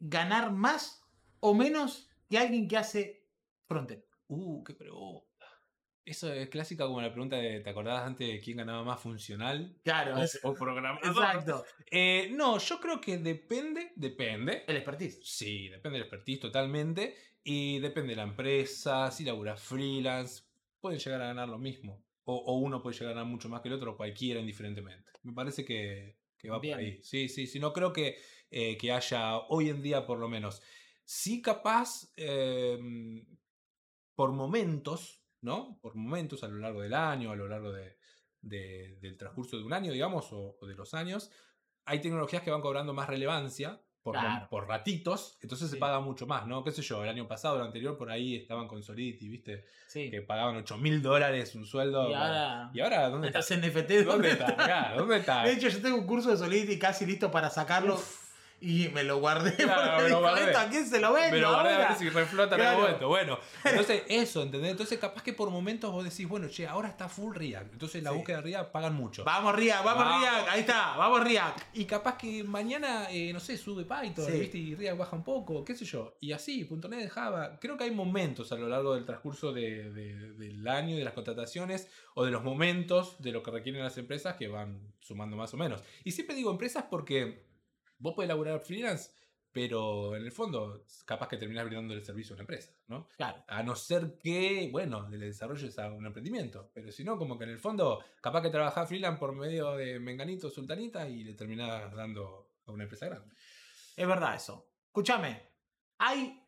[0.00, 1.02] ganar más
[1.40, 3.26] o menos que alguien que hace
[3.66, 4.02] frontend.
[4.28, 5.24] Uh, qué pregunta.
[6.04, 9.76] Eso es clásica como la pregunta de, ¿te acordabas antes de quién ganaba más funcional
[9.84, 11.04] Claro, o, o programador?
[11.04, 11.64] exacto.
[11.90, 14.64] Eh, no, yo creo que depende, depende.
[14.66, 15.20] El expertise.
[15.22, 17.14] Sí, depende del expertise totalmente.
[17.44, 20.42] Y depende de la empresa, si labura freelance,
[20.80, 22.04] pueden llegar a ganar lo mismo.
[22.24, 25.10] O, o uno puede llegar a ganar mucho más que el otro, cualquiera indiferentemente.
[25.22, 26.76] Me parece que, que va Bien.
[26.76, 27.00] por ahí.
[27.02, 27.58] Sí, sí, sí.
[27.60, 28.16] No creo que,
[28.50, 30.62] eh, que haya, hoy en día por lo menos,
[31.04, 32.78] sí capaz, eh,
[34.14, 35.78] por momentos, ¿no?
[35.80, 37.98] Por momentos a lo largo del año, a lo largo de-
[38.40, 41.30] de- del transcurso de un año, digamos, o, o de los años,
[41.84, 43.82] hay tecnologías que van cobrando más relevancia
[44.12, 44.46] por, Claro.
[44.48, 45.74] por ratitos, entonces Sí.
[45.74, 46.64] se paga mucho más, ¿no?
[46.64, 47.02] ¿Qué sé yo?
[47.02, 49.64] El año pasado, el anterior, por ahí estaban con Solidity, ¿viste?
[49.86, 50.10] Sí.
[50.10, 52.08] Que pagaban 8 mil dólares un sueldo.
[52.08, 52.70] Y ahora.
[52.72, 53.40] ¿Y ahora dónde está?
[53.40, 54.04] Estás en NFT.
[54.04, 54.46] ¿Dónde está?
[54.48, 55.42] Acá, ¿Dónde está?
[55.44, 58.00] De hecho, yo tengo un curso de Solidity casi listo para sacarlo
[58.60, 59.54] y me lo guardé.
[59.54, 60.46] Claro, me lo guardé.
[60.46, 61.30] ¿esto ¿A quién se lo vendo?
[61.30, 62.70] Pero guardé a ver si reflota en Claro.
[62.70, 63.08] algún momento.
[63.08, 64.72] Bueno, entonces eso, ¿entendés?
[64.72, 67.72] Entonces capaz que por momentos vos decís, bueno, che, ahora está full React.
[67.74, 68.16] Entonces la Sí.
[68.16, 69.24] búsqueda de React pagan mucho.
[69.24, 70.20] Vamos, Riak, vamos, Vamos.
[70.22, 70.48] Riak.
[70.48, 71.66] Ahí está, vamos, Riak.
[71.74, 74.38] Y capaz que mañana, eh, no sé, sube Python, Sí.
[74.38, 74.58] ¿viste?
[74.58, 76.16] Y React baja un poco, qué sé yo.
[76.20, 77.58] Y así, .NET, Java.
[77.60, 81.12] Creo que hay momentos a lo largo del transcurso de- de- del año, de las
[81.14, 85.54] contrataciones, o de los momentos de lo que requieren las empresas que van sumando más
[85.54, 85.82] o menos.
[86.04, 87.46] Y siempre digo empresas porque
[87.98, 89.10] vos podés laburar freelance,
[89.50, 93.08] pero en el fondo, capaz que terminás brindando el servicio a una empresa, ¿no?
[93.16, 93.42] Claro.
[93.48, 96.70] A no ser que, bueno, le desarrolles a un emprendimiento.
[96.74, 99.98] Pero si no, como que en el fondo, capaz que trabajás freelance por medio de
[99.98, 103.34] Menganito, Sultanita y le terminás dando a una empresa grande.
[103.96, 104.70] Es verdad eso.
[104.86, 105.42] Escúchame.
[105.98, 106.40] Hay.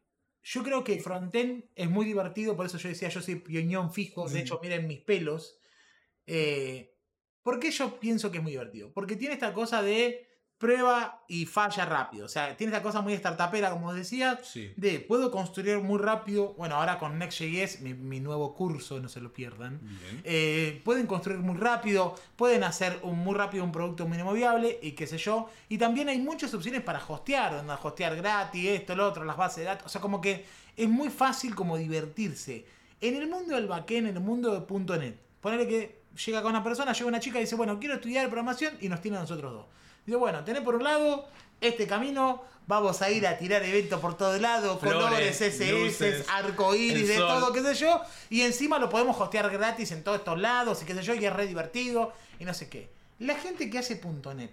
[0.42, 4.28] Yo creo que frontend es muy divertido, por eso yo decía, yo soy pioñón fijo.
[4.28, 4.42] De Mm.
[4.42, 5.59] hecho, miren mis pelos.
[6.26, 6.96] Eh,
[7.42, 8.92] ¿Por qué yo pienso que es muy divertido?
[8.92, 10.28] Porque tiene esta cosa de
[10.61, 12.27] prueba y falla rápido.
[12.27, 14.71] O sea, tiene esta cosa muy startupera, como os decía, Sí.
[14.77, 16.53] de puedo construir muy rápido.
[16.59, 19.81] Bueno, ahora con Next.js, mi, mi nuevo curso, no se lo pierdan.
[20.23, 24.93] Eh, pueden construir muy rápido, pueden hacer un, muy rápido un producto mínimo viable y
[24.93, 25.49] qué sé yo.
[25.71, 29.59] Y también hay muchas opciones para hostear, donde hostear gratis, esto, lo otro, las bases
[29.59, 29.87] de datos.
[29.87, 30.45] O sea, como que
[30.77, 32.67] es muy fácil como divertirse.
[33.01, 36.63] En el mundo del backend, en el mundo de .NET, ponerle que llega con una
[36.63, 39.53] persona, llega una chica y dice, bueno, quiero estudiar programación y nos tiene a nosotros
[39.55, 39.67] dos.
[40.11, 41.25] Dice, bueno, tenés por un lado
[41.61, 47.07] este camino, vamos a ir a tirar eventos por todos lados, Flores, colores, SS, arcoíris,
[47.07, 48.01] de todo, qué sé yo.
[48.29, 51.25] Y encima lo podemos hostear gratis en todos estos lados y qué sé yo, y
[51.25, 52.91] es re divertido y no sé qué.
[53.21, 54.03] La gente que hace
[54.35, 54.51] .NET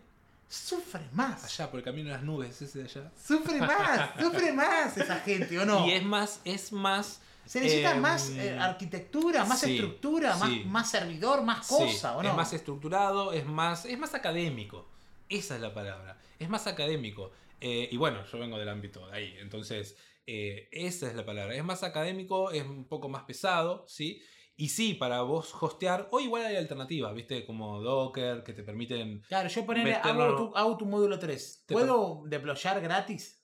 [0.47, 1.43] sufre más.
[1.43, 3.11] Allá, por el camino de las nubes, ese de allá.
[3.19, 5.87] Sufre más, sufre más esa gente, ¿o no?
[5.87, 7.19] Y es más, es más.
[7.47, 10.63] Se necesita em, más eh, arquitectura, más sí, estructura, más, sí.
[10.67, 12.29] más servidor, más sí, cosa, ¿o no?
[12.29, 14.85] Es más estructurado, es más, es más académico.
[15.29, 16.19] Esa es la palabra.
[16.39, 17.31] Es más académico.
[17.59, 19.35] Eh, y bueno, yo vengo del ámbito de ahí.
[19.39, 21.55] Entonces, eh, esa es la palabra.
[21.55, 24.21] Es más académico, es un poco más pesado, ¿sí?
[24.55, 27.45] Y sí, para vos hostear, o igual hay alternativas, ¿viste?
[27.45, 29.21] Como Docker, que te permiten.
[29.27, 31.63] Claro, yo poner, meterlo- hago tu, hago tu módulo 3.
[31.67, 33.43] Te ¿Puedo deployar gratis?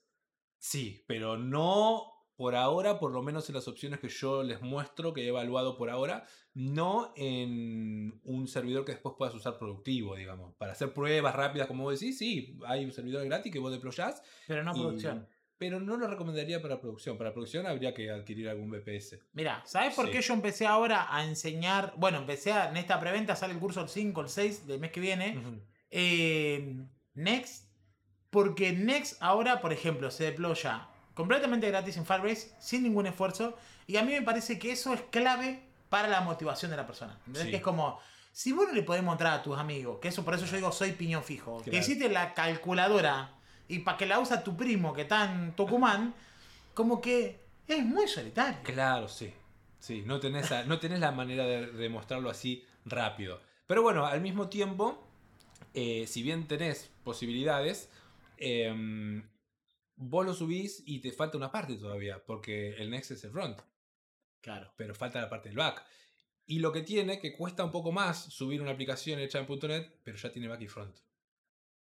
[0.57, 5.13] Sí, pero no por ahora, por lo menos en las opciones que yo les muestro,
[5.13, 6.25] que he evaluado por ahora,
[6.55, 10.53] no en un servidor que después puedas usar productivo, digamos.
[10.55, 14.21] Para hacer pruebas rápidas, como vos decís, sí, hay un servidor gratis que vos deployás,
[14.47, 15.27] Pero no Y- producción.
[15.57, 17.17] pero no lo recomendaría para producción.
[17.17, 19.19] Para producción habría que adquirir algún VPS.
[19.33, 20.11] Mira, ¿sabes por Sí.
[20.11, 21.93] qué yo empecé ahora a enseñar?
[21.97, 24.91] Bueno, empecé a, en esta preventa, sale el curso el 5, el 6 del mes
[24.91, 25.39] que viene.
[25.89, 26.75] Eh,
[27.15, 27.71] Next,
[28.29, 33.97] porque Next ahora, por ejemplo, se deploya completamente gratis en Firebase, sin ningún esfuerzo, y
[33.97, 35.61] a mí me parece que eso es clave
[35.93, 37.13] para la motivación de la persona.
[37.19, 37.43] ¿entendés?
[37.43, 37.49] Sí.
[37.51, 37.99] Que es como,
[38.31, 40.71] si vos no le podés mostrar a tus amigos, que eso por eso yo digo
[40.71, 43.29] soy piñón fijo, que hiciste la calculadora
[43.67, 46.15] y para que la usa tu primo que está en Tucumán,
[46.73, 48.59] como que es muy solitario.
[48.63, 49.31] Claro, sí.
[49.79, 53.39] Sí, no tenés, a- no tenés la manera de demostrarlo así rápido.
[53.67, 55.05] Pero bueno, al mismo tiempo,
[55.75, 57.89] eh, si bien tenés posibilidades,
[58.37, 59.23] em,
[59.95, 63.59] vos lo subís y te falta una parte todavía, porque el Next es el front,
[64.43, 64.71] Claro.
[64.77, 65.83] pero falta la parte del back.
[66.45, 70.01] Y lo que tiene, que cuesta un poco más subir una aplicación hecha en .NET,
[70.03, 70.95] pero ya tiene back y front.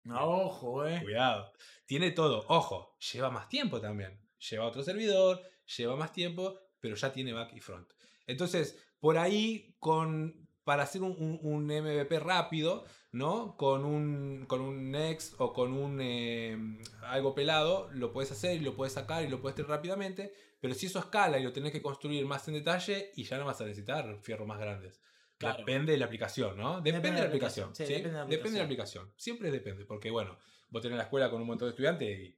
[0.09, 0.99] Ojo, eh.
[1.01, 1.51] Cuidado.
[1.85, 2.45] Tiene todo.
[2.49, 4.19] Ojo, lleva más tiempo también.
[4.49, 5.41] Lleva otro servidor,
[5.77, 7.91] lleva más tiempo, pero ya tiene back y front.
[8.27, 13.55] Entonces, por ahí, con, para hacer un, un- un MVP rápido, ¿no?
[13.57, 16.57] Con un, con un Next o con un eh,
[17.05, 20.33] algo pelado, lo puedes hacer y lo puedes sacar y lo puedes tener rápidamente.
[20.63, 23.43] Pero si eso escala y lo tenés que construir más en detalle, y ya no
[23.43, 25.01] vas a necesitar fierros más grandes.
[25.37, 25.57] Claro.
[25.57, 26.79] Depende de la aplicación, ¿no?
[26.79, 27.75] Depende, de la aplicación.
[27.75, 27.95] sí, ¿sí?
[27.95, 29.03] depende de la Depende de la aplicación.
[29.03, 29.21] aplicación.
[29.21, 30.37] Siempre depende, porque bueno,
[30.69, 32.37] vos tenés la escuela con un montón de estudiantes y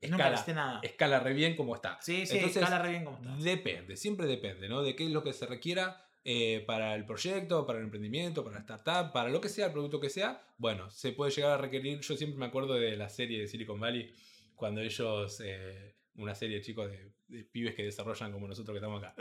[0.00, 0.78] escala, necesité nada.
[0.84, 1.98] escala re bien como está.
[2.00, 3.34] Sí, sí, Entonces, escala re bien como está.
[3.42, 4.84] Depende, siempre depende, ¿no?
[4.84, 8.54] De qué es lo que se requiera eh, para el proyecto, para el emprendimiento, para
[8.54, 10.46] la startup, para lo que sea, el producto que sea.
[10.58, 11.98] Bueno, se puede llegar a requerir.
[12.02, 14.14] Yo siempre me acuerdo de la serie de Silicon Valley,
[14.54, 18.78] cuando ellos, eh, una serie de chicos de, de pibes que desarrollan como nosotros que
[18.78, 19.14] estamos acá,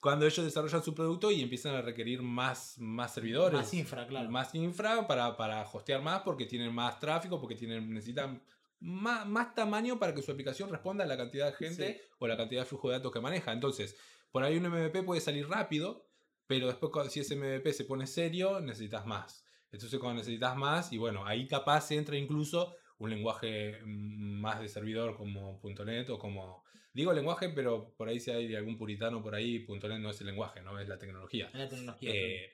[0.00, 3.58] cuando ellos desarrollan su producto y empiezan a requerir más, más servidores.
[3.60, 4.30] Más infra, claro.
[4.30, 8.42] Más infra para, para hostear más porque tienen más tráfico, porque tienen, necesitan
[8.80, 12.08] más, más tamaño para que su aplicación responda a la cantidad de gente Sí.
[12.18, 13.52] o la cantidad de flujo de datos que maneja.
[13.52, 13.96] Entonces,
[14.30, 16.08] por ahí un MVP puede salir rápido,
[16.46, 19.44] pero después si ese MVP se pone serio, necesitas más.
[19.72, 24.68] Entonces cuando necesitas más, y bueno, ahí capaz entra incluso un lenguaje mm, más de
[24.68, 26.64] servidor como .NET o como...
[26.92, 30.28] Digo lenguaje, pero por ahí si hay algún puritano por ahí, .NET no es el
[30.28, 31.50] lenguaje, no es la tecnología.
[31.52, 32.10] La tecnología.
[32.12, 32.50] Eh,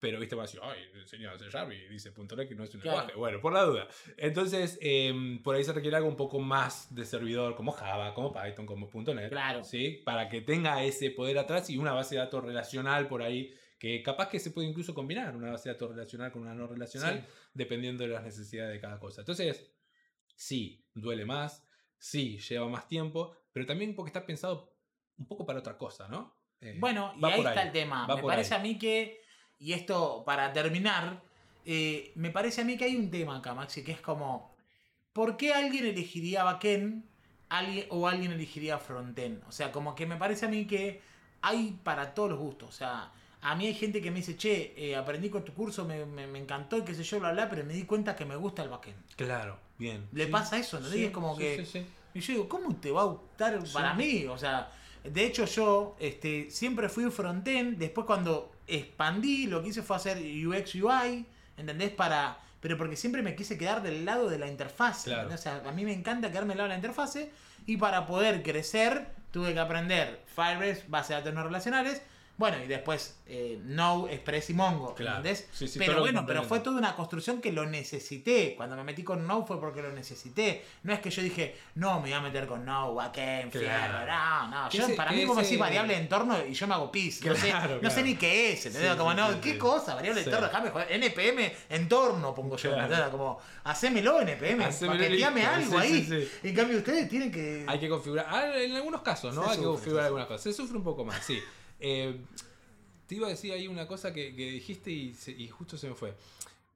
[0.00, 1.16] pero viste, va a decir, ay, C
[1.50, 2.98] Sharp y dice .NET que no es un Claro.
[2.98, 3.16] lenguaje.
[3.18, 3.88] Bueno, por la duda.
[4.16, 8.32] Entonces, em, por ahí se requiere algo un poco más de servidor, como Java, como
[8.32, 9.28] Python, como .NET.
[9.28, 9.62] Claro.
[9.64, 10.02] ¿sí?
[10.04, 14.02] Para que tenga ese poder atrás y una base de datos relacional por ahí, que
[14.02, 17.20] capaz que se puede incluso combinar una base de datos relacional con una no relacional,
[17.26, 17.32] Sí.
[17.54, 19.20] dependiendo de las necesidades de cada cosa.
[19.22, 19.70] Entonces,
[20.34, 21.64] sí, duele más,
[21.96, 24.74] sí, lleva más tiempo, pero también porque está pensado
[25.16, 26.36] un poco para otra cosa, ¿no?
[26.60, 28.06] Eh, Bueno, y ahí está el tema.
[28.06, 28.60] va Me parece ahí.
[28.60, 29.20] a mí que,
[29.58, 31.22] y esto para terminar,
[31.64, 34.56] eh, me parece a mí que hay un tema acá, Maxi, que es como,
[35.12, 37.04] ¿por qué alguien elegiría backend
[37.48, 39.42] alguien, o alguien elegiría frontend?
[39.46, 41.00] O sea, como que me parece a mí que
[41.42, 42.68] hay para todos los gustos.
[42.68, 43.12] O sea,
[43.42, 46.26] a mí hay gente que me dice, che, eh, aprendí con tu curso, me, me-
[46.26, 48.62] me encantó y qué sé yo, bla, bla, pero me di cuenta que me gusta
[48.62, 48.96] el backend.
[49.16, 50.06] Claro, bien.
[50.12, 50.94] Le pasa eso, ¿no?
[50.94, 51.86] Y es como sí, que- sí, sí.
[52.14, 53.72] Y yo digo, ¿cómo te va a gustar Sí.
[53.72, 54.24] para mí?
[54.26, 54.72] O sea,
[55.04, 59.96] de hecho yo este, siempre fui un frontend, después cuando expandí lo que hice fue
[59.96, 61.24] hacer UX UI,
[61.56, 61.90] ¿entendés?
[61.92, 65.10] Para, pero porque siempre me quise quedar del lado de la interfase.
[65.10, 65.32] Claro.
[65.32, 67.30] O sea, a mí me encanta quedarme del lado de la interfase
[67.66, 72.02] y para poder crecer tuve que aprender Firebase, base de datos no relacionales.
[72.38, 75.16] Bueno, y después eh, Node, Express y Mongo, Claro.
[75.18, 75.48] ¿entendés?
[75.52, 78.54] Sí, sí, todo pero bueno, pero fue toda una construcción que lo necesité.
[78.56, 80.64] Cuando me metí con Node fue porque lo necesité.
[80.84, 83.66] No es que yo dije, no, me voy a meter con Node, backend, Claro.
[83.98, 84.70] fierro, no, no.
[84.70, 87.24] Yo, para mí, ese- decís variable de entorno y yo me hago pis.
[87.24, 88.06] No, sé, Claro, no sé claro.
[88.08, 88.94] ni qué es, ¿entendés?
[88.94, 89.96] Como, no, ¿qué cosa?
[89.96, 90.92] Variable de entorno, déjame joder.
[90.92, 92.70] NPM, entorno pongo yo.
[92.70, 92.84] Claro.
[92.84, 93.08] ¿entendés?
[93.10, 96.28] Como, hacémelo NPM, paqueteame algo ahí.
[96.44, 97.64] En cambio, ustedes tienen que.
[97.66, 98.26] Hay que configurar.
[98.30, 99.44] ah, en algunos casos, ¿no?
[99.50, 100.42] Hay que configurar algunas cosas.
[100.42, 101.42] Se sufre un poco más, sí.
[101.80, 102.20] Eh,
[103.06, 105.88] te iba a decir ahí una cosa que, que dijiste y, se- y justo se
[105.88, 106.14] me fue.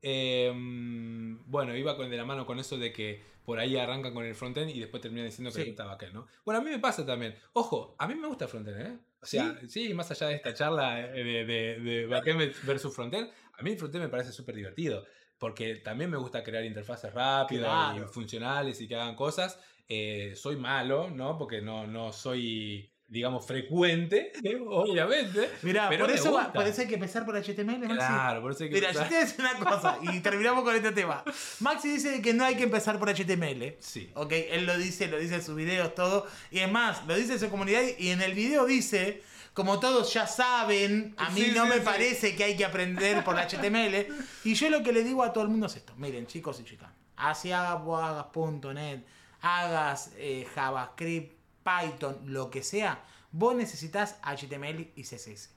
[0.00, 4.24] Em, bueno, iba con, de la mano con eso de que por ahí arrancan con
[4.24, 5.68] el frontend y después terminan diciendo que Sí.
[5.68, 6.26] gusta backend, ¿no?
[6.44, 7.34] Bueno, a mí me pasa también.
[7.53, 8.98] Ojo, a mí me gusta frontend, ¿eh?
[9.20, 13.30] O sea, sí, más allá de esta charla eh, de, de, de backend versus frontend,
[13.57, 15.05] a mí el frontend me parece súper divertido.
[15.38, 18.05] Porque también me gusta crear interfaces rápidas Claro.
[18.09, 19.59] y funcionales y que hagan cosas.
[19.88, 21.36] Eh, soy malo, ¿no?
[21.36, 24.33] Porque no, no soy, digamos, frecuente,
[24.67, 25.51] obviamente.
[25.61, 27.95] Mirá, Pero por eso, por eso hay que empezar por HTML, Maxi.
[27.95, 30.65] Claro, por eso hay que Mira, yo te voy a decir una cosa y terminamos
[30.65, 31.23] con este tema.
[31.61, 33.77] Maxi dice que no hay que empezar por HTML.
[33.81, 34.11] Sí.
[34.15, 36.27] Ok, él lo dice, lo dice en sus videos, todo.
[36.51, 40.11] Y es más, lo dice en su comunidad y en el video dice, como todos
[40.15, 41.83] ya saben, a mí Sí, no sí, me sí.
[41.85, 44.07] parece que hay que aprender por HTML.
[44.45, 45.93] Y yo lo que le digo a todo el mundo es esto.
[45.99, 48.27] Miren, chicos y chicas, así hagas vos hagas
[48.75, 49.05] .NET,
[49.43, 55.51] hagas eh, JavaScript, Python, lo que sea, vos necesitas HTML y CSS.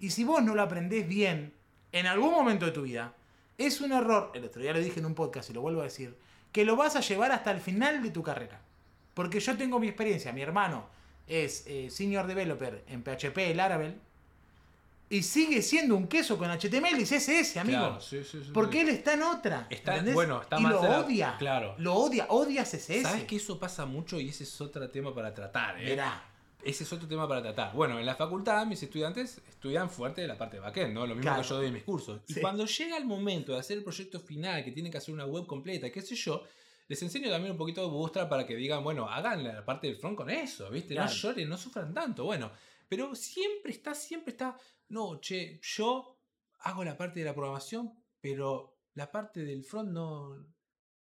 [0.00, 1.52] Y si vos no lo aprendés bien,
[1.92, 3.14] en algún momento de tu vida,
[3.56, 5.84] es un error, el otro día lo dije en un podcast y lo vuelvo a
[5.84, 6.16] decir,
[6.52, 8.60] que lo vas a llevar hasta el final de tu carrera.
[9.14, 10.86] Porque yo tengo mi experiencia, mi hermano
[11.26, 14.00] es eh, senior developer en PHP, Laravel,
[15.10, 17.78] y sigue siendo un queso con HTML y CSS, amigo.
[17.78, 19.66] Claro, sí, sí, sí, Porque él está en otra.
[19.70, 21.36] Está- bueno, está y más lo la- odia.
[21.38, 21.74] claro.
[21.78, 23.02] Lo odia, odia CSS.
[23.02, 25.80] ¿Sabes que eso pasa mucho y ese es otro tema para tratar?
[25.80, 25.90] ¿eh?
[25.90, 26.24] Mirá.
[26.62, 27.72] Ese es otro tema para tratar.
[27.72, 31.02] Bueno, en la facultad mis estudiantes estudian fuerte de la parte de backend, ¿no?
[31.06, 31.42] Lo mismo Claro.
[31.42, 32.20] que yo doy en mis cursos.
[32.26, 35.24] Y cuando llega el momento de hacer el proyecto final, que tienen que hacer una
[35.24, 36.42] web completa, qué sé yo,
[36.88, 39.96] les enseño también un poquito de Bootstrap para que digan, bueno, hagan la parte del
[39.96, 40.94] front con eso, ¿viste?
[40.94, 41.08] Claro.
[41.08, 42.24] No lloren, no sufran tanto.
[42.24, 42.50] Bueno,
[42.88, 44.56] pero siempre está, siempre está,
[44.88, 46.18] no, che, yo
[46.60, 50.36] hago la parte de la programación, pero la parte del front no,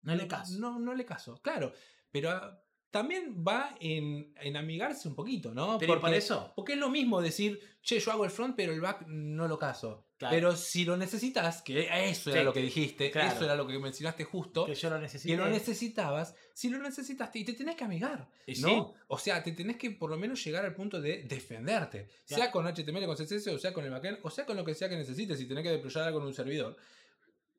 [0.02, 0.58] No le caso.
[0.58, 1.72] no, no le caso, claro.
[2.10, 5.78] Pero ah, también va en, en amigarse un poquito, ¿no?
[5.78, 6.52] Pero por eso.
[6.56, 9.58] Porque es lo mismo decir, che, yo hago el front, pero el back no lo
[9.58, 10.04] caso.
[10.16, 10.34] Claro.
[10.34, 13.34] Pero si lo necesitas, que eso era Sí, lo que dijiste, claro.
[13.34, 15.30] eso era lo que mencionaste justo, Que yo lo necesito.
[15.30, 18.68] que lo necesitabas, si lo necesitaste y te tenés que amigar, Y ¿no?
[18.68, 18.82] sí.
[19.08, 22.36] O sea, te tenés que por lo menos llegar al punto de defenderte, Ya.
[22.38, 24.74] sea con HTML, con CSS, o sea con el backend, o sea con lo que
[24.74, 26.78] sea que necesites, si tenés que deployar algo en un servidor.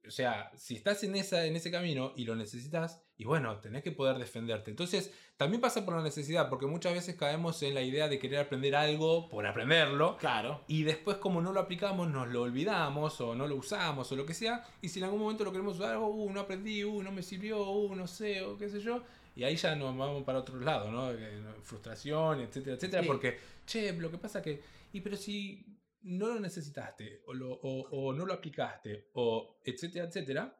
[0.08, 3.84] O sea, si estás en, esa, en ese camino y lo necesitas, y bueno, tenés
[3.84, 4.72] que poder defenderte.
[4.72, 8.40] Entonces, también pasa por la necesidad, porque muchas veces caemos en la idea de querer
[8.40, 10.64] aprender algo por aprenderlo, Claro.
[10.68, 14.26] y después como no lo aplicamos nos lo olvidamos o no lo usamos o lo
[14.26, 14.64] que sea.
[14.82, 17.70] Y si en algún momento lo queremos usar, uh, no aprendí, uh, no me sirvió,
[17.70, 19.04] uh, no sé, o qué sé yo.
[19.36, 21.12] Y ahí ya nos vamos para otro lado, ¿no?
[21.12, 23.02] Eh, Frustración, etcétera, etcétera.
[23.04, 23.08] Sí.
[23.08, 23.38] Porque,
[23.68, 24.62] che, lo que pasa que...
[24.94, 25.64] Y pero si
[26.02, 30.60] no lo necesitaste o, lo- o- o no lo aplicaste o etcétera, etcétera,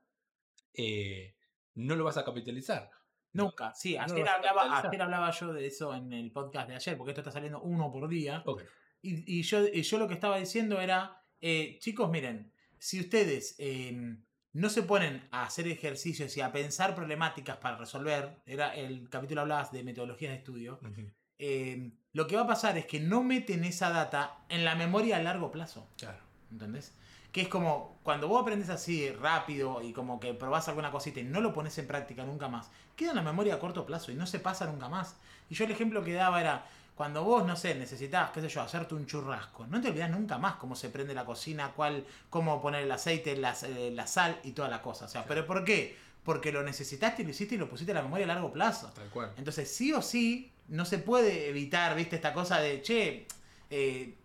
[0.74, 1.36] eh,
[1.76, 2.90] no lo vas a capitalizar.
[3.34, 3.74] Nunca.
[3.74, 7.12] Sí, No ayer, hablaba, ayer hablaba yo de eso en el podcast de ayer, porque
[7.12, 8.42] esto está saliendo uno por día.
[9.02, 13.56] Y, y yo, y yo lo que estaba diciendo era, eh, chicos, miren, si ustedes
[13.60, 13.96] eh,
[14.54, 19.42] no se ponen a hacer ejercicios y a pensar problemáticas para resolver, era el capítulo
[19.42, 20.80] hablabas de metodologías de estudio,
[21.40, 25.18] eh, lo que va a pasar es que no meten esa data en la memoria
[25.18, 25.88] a largo plazo.
[25.98, 26.18] Claro.
[26.52, 26.94] ¿Entendés?
[27.32, 31.24] Que es como cuando vos aprendes así rápido y como que probás alguna cosita y
[31.24, 34.16] no lo pones en práctica nunca más, queda en la memoria a corto plazo y
[34.16, 35.18] no se pasa nunca más.
[35.50, 36.66] Y yo el ejemplo que daba era,
[36.96, 40.40] cuando vos, no sé, necesitabas, qué sé yo, hacerte un churrasco, no te olvidás nunca
[40.40, 44.40] más cómo se prende la cocina, cuál, cómo poner el aceite, la, eh, la sal
[44.44, 45.06] y toda la cosa.
[45.06, 45.96] O sea, ¿pero por qué?
[46.24, 48.92] Porque lo necesitaste y lo hiciste y lo pusiste en la memoria a largo plazo.
[48.96, 49.32] Tal cual.
[49.38, 53.28] Entonces, sí o sí, no se puede evitar, viste, esta cosa de, che,
[53.70, 54.16] eh,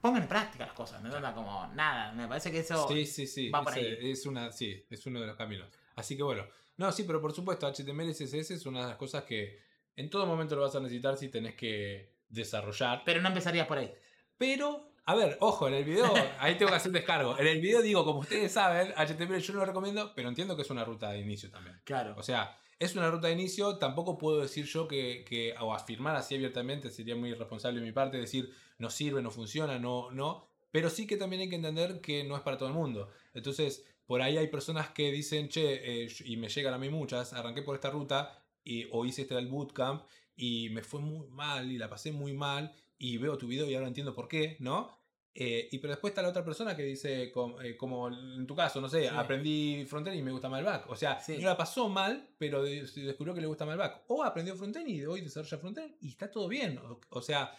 [0.00, 2.12] pongan en práctica las cosas, no anda como nada.
[2.12, 2.88] Me parece que eso...
[2.88, 3.50] Sí, sí, sí.
[3.50, 3.98] va por ahí.
[4.00, 5.68] Es, una, sí, es uno de los caminos.
[5.96, 6.46] Así que bueno.
[6.76, 9.60] No, sí, pero por supuesto, HTML y CSS es una de las cosas que
[9.96, 13.02] en todo momento lo vas a necesitar si tenés que desarrollar.
[13.04, 13.92] Pero no empezarías por ahí.
[14.36, 17.36] Pero, a ver, ojo, en el video, ahí tengo que hacer descargo.
[17.36, 20.62] En el video digo, como ustedes saben, HTML yo no lo recomiendo, pero entiendo que
[20.62, 21.80] es una ruta de inicio también.
[21.82, 22.14] Claro.
[22.16, 26.16] O sea, es una ruta de inicio, tampoco puedo decir yo que, que o afirmar
[26.16, 30.46] así abiertamente, sería muy irresponsable de mi parte, decir no sirve, no funciona, no, no,
[30.70, 33.10] pero sí que también hay que entender que no es para todo el mundo.
[33.34, 37.32] Entonces, por ahí hay personas que dicen, che, eh, y me llegan a mí muchas,
[37.32, 40.04] arranqué por esta ruta y, o hice este del bootcamp
[40.36, 43.74] y me fue muy mal y la pasé muy mal y veo tu video y
[43.74, 44.97] ahora entiendo por qué, ¿no?
[45.34, 48.56] Eh, y pero después está la otra persona que dice, com- eh, como en tu
[48.56, 49.14] caso, no sé, Sí.
[49.14, 50.90] aprendí frontend y me gusta más el back.
[50.90, 51.38] O sea, Sí.
[51.38, 54.02] no la pasó mal, pero descubrió que le gusta más el back.
[54.08, 56.78] O aprendió frontend y hoy desarrolla frontend y está todo bien.
[56.78, 57.52] O, o sea,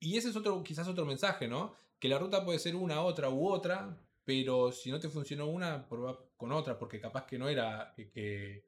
[0.00, 1.74] y ese es otro, quizás otro mensaje, ¿no?
[1.98, 5.86] Que la ruta puede ser una, otra u otra, pero si no te funcionó una,
[5.88, 8.10] prueba con otra, porque capaz que no era que...
[8.10, 8.64] que-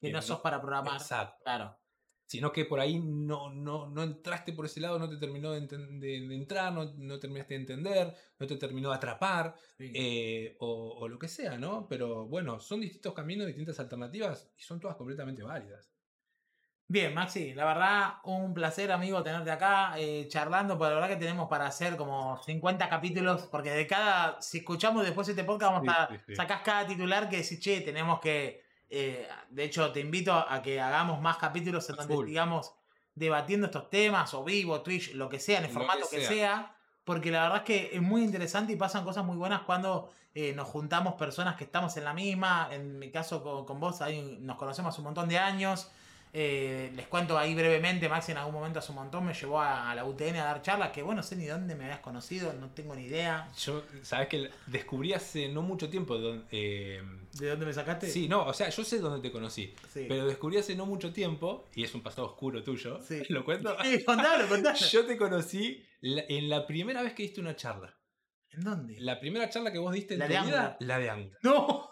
[0.00, 0.94] Que no sos para programar.
[1.00, 1.42] Exacto.
[1.42, 1.76] Claro.
[2.28, 5.62] Sino que por ahí no, no, no entraste por ese lado, no te terminó de,
[5.62, 9.56] de- de entrar, no, no terminaste de entender, no te terminó de atrapar,
[9.92, 11.88] eh, o, o lo que sea, ¿no?
[11.88, 15.92] Pero bueno, son distintos caminos, distintas alternativas y son todas completamente válidas.
[16.90, 21.16] Bien, Maxi, la verdad, un placer, amigo, tenerte acá eh, charlando, porque la verdad que
[21.22, 25.84] tenemos para hacer como 50 capítulos, porque de cada, si escuchamos después este podcast, vamos
[25.86, 30.00] Sí, a sí, sacás cada titular que decís, che, tenemos que, eh, de hecho, te
[30.00, 32.72] invito a que hagamos más capítulos en donde sigamos
[33.14, 36.26] debatiendo estos temas, o vivo, Twitch, lo que sea, en el Lo formato que que
[36.26, 36.74] sea.
[37.04, 40.52] porque la verdad es que es muy interesante y pasan cosas muy buenas cuando eh,
[40.54, 42.68] nos juntamos personas que estamos en la misma.
[42.70, 45.90] En mi caso con, con vos, ahí nos conocemos un montón de años.
[46.32, 49.90] Eh, les cuento ahí brevemente, Maxi en algún momento hace un montón me llevó a,
[49.90, 52.52] a la UTN a dar charlas, que bueno, no sé ni dónde me habías conocido,
[52.52, 53.48] no tengo ni idea.
[53.58, 56.18] Yo, sabes que descubrí hace no mucho tiempo.
[56.18, 57.02] don- eh,
[57.32, 58.08] ¿De dónde me sacaste?
[58.08, 59.74] sí, no, o sea, yo sé dónde te conocí.
[59.92, 60.06] Sí.
[60.08, 63.00] Pero descubrí hace no mucho tiempo, y es un pasado oscuro tuyo.
[63.02, 63.22] Sí.
[63.30, 63.76] ¿Lo cuento?
[63.82, 64.78] Sí, contalo, contalo.
[64.90, 67.94] Yo te conocí la- en la primera vez que diste una charla.
[68.50, 68.96] ¿En dónde?
[69.00, 71.38] La primera charla que vos diste en La tu de vida, la de Angular.
[71.42, 71.87] ¡No!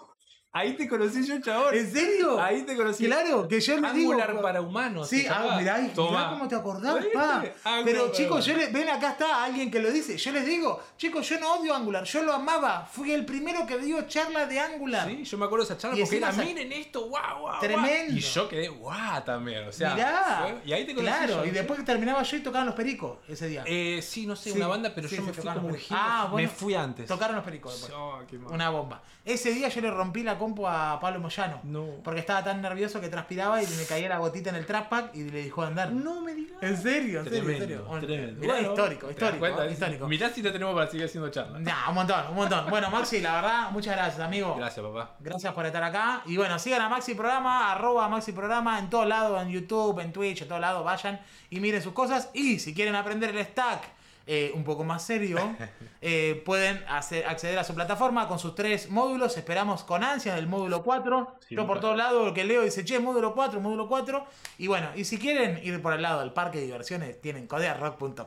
[0.57, 1.75] Ahí te conocí yo, chabón.
[1.75, 2.41] ¿En serio?
[2.41, 3.05] Ahí te conocí.
[3.07, 4.13] Claro, que yo le digo.
[4.13, 5.09] Angular para humanos.
[5.09, 7.45] Sí, ah, mirá, mirá cómo te acordás, pa.
[7.85, 8.73] Pero chicos, yo humanos.
[8.73, 10.17] le- ven acá está alguien que lo dice.
[10.17, 12.87] Yo les digo, chicos, yo no odio Angular, yo lo amaba.
[12.91, 15.07] Fui el primero que dio charla de Angular.
[15.09, 17.61] Sí, yo me acuerdo de esa charla Y porque era, sa- miren esto, guau, guau.
[17.61, 18.07] Tremendo.
[18.13, 18.17] guau".
[18.17, 19.69] Y yo quedé guau también.
[19.69, 20.39] O sea, Mirá.
[20.43, 21.15] fue- y ahí te conocí.
[21.17, 23.63] Claro, yo, y después que terminaba yo y tocaban los pericos ese día.
[23.67, 25.77] Eh, sí, no sé, Sí, una banda, pero sí, yo me fui como un.
[25.91, 26.49] Ah, bueno.
[26.49, 27.07] Me fui antes.
[27.07, 27.93] Tocaron los pericos después.
[27.95, 28.53] Oh, qué mal.
[28.53, 29.03] Una bomba.
[29.25, 31.61] Ese día yo le rompí la compu a Pablo Moyano.
[31.65, 31.87] No.
[32.05, 35.15] Porque estaba tan nervioso que transpiraba y me caía la gotita en el trap pack
[35.15, 35.91] y le dejó de andar.
[35.93, 36.63] No me digas.
[36.63, 37.85] En serio, en serio, en Tremendo, serio.
[37.89, 38.41] Bueno, tremendo.
[38.41, 39.67] mirá, Bueno, histórico, ¿te das histórico, cuenta?
[39.73, 40.09] histórico.
[40.09, 41.59] Mirá si te tenemos para seguir haciendo charla.
[41.59, 42.71] Nah, un montón, un montón.
[42.71, 44.55] Bueno, Maxi, la verdad, muchas gracias, amigo.
[44.57, 45.11] Gracias, papá.
[45.19, 46.23] Gracias por estar acá.
[46.27, 50.13] Y bueno, sigan a Maxi Programa, arroba Maxi Programa en todos lados, en YouTube, en
[50.13, 51.21] Twitch, en todos lados, vayan
[51.51, 52.31] y miren sus cosas.
[52.35, 53.96] Y si quieren aprender el stack
[54.29, 55.39] eh, un poco más serio,
[56.01, 59.37] eh, pueden hacer, acceder a su plataforma con sus tres módulos.
[59.37, 61.37] Esperamos con ansia el módulo 4.
[61.49, 64.27] Sí, Yo por todos lados lo que leo dice, che, módulo 4, módulo 4.
[64.59, 68.27] Y bueno, y si quieren ir por el lado del parque de diversiones, tienen codearrock.com.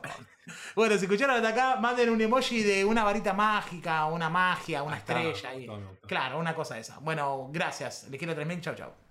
[0.74, 4.94] Bueno, si escucharon hasta acá, manden un emoji de una varita mágica, una magia, una
[4.94, 5.72] Ahí estrella.
[6.08, 6.98] Claro, una cosa de esa.
[6.98, 8.08] Bueno, gracias.
[8.10, 8.60] Les quiero 3000.
[8.60, 9.09] Chau, chau.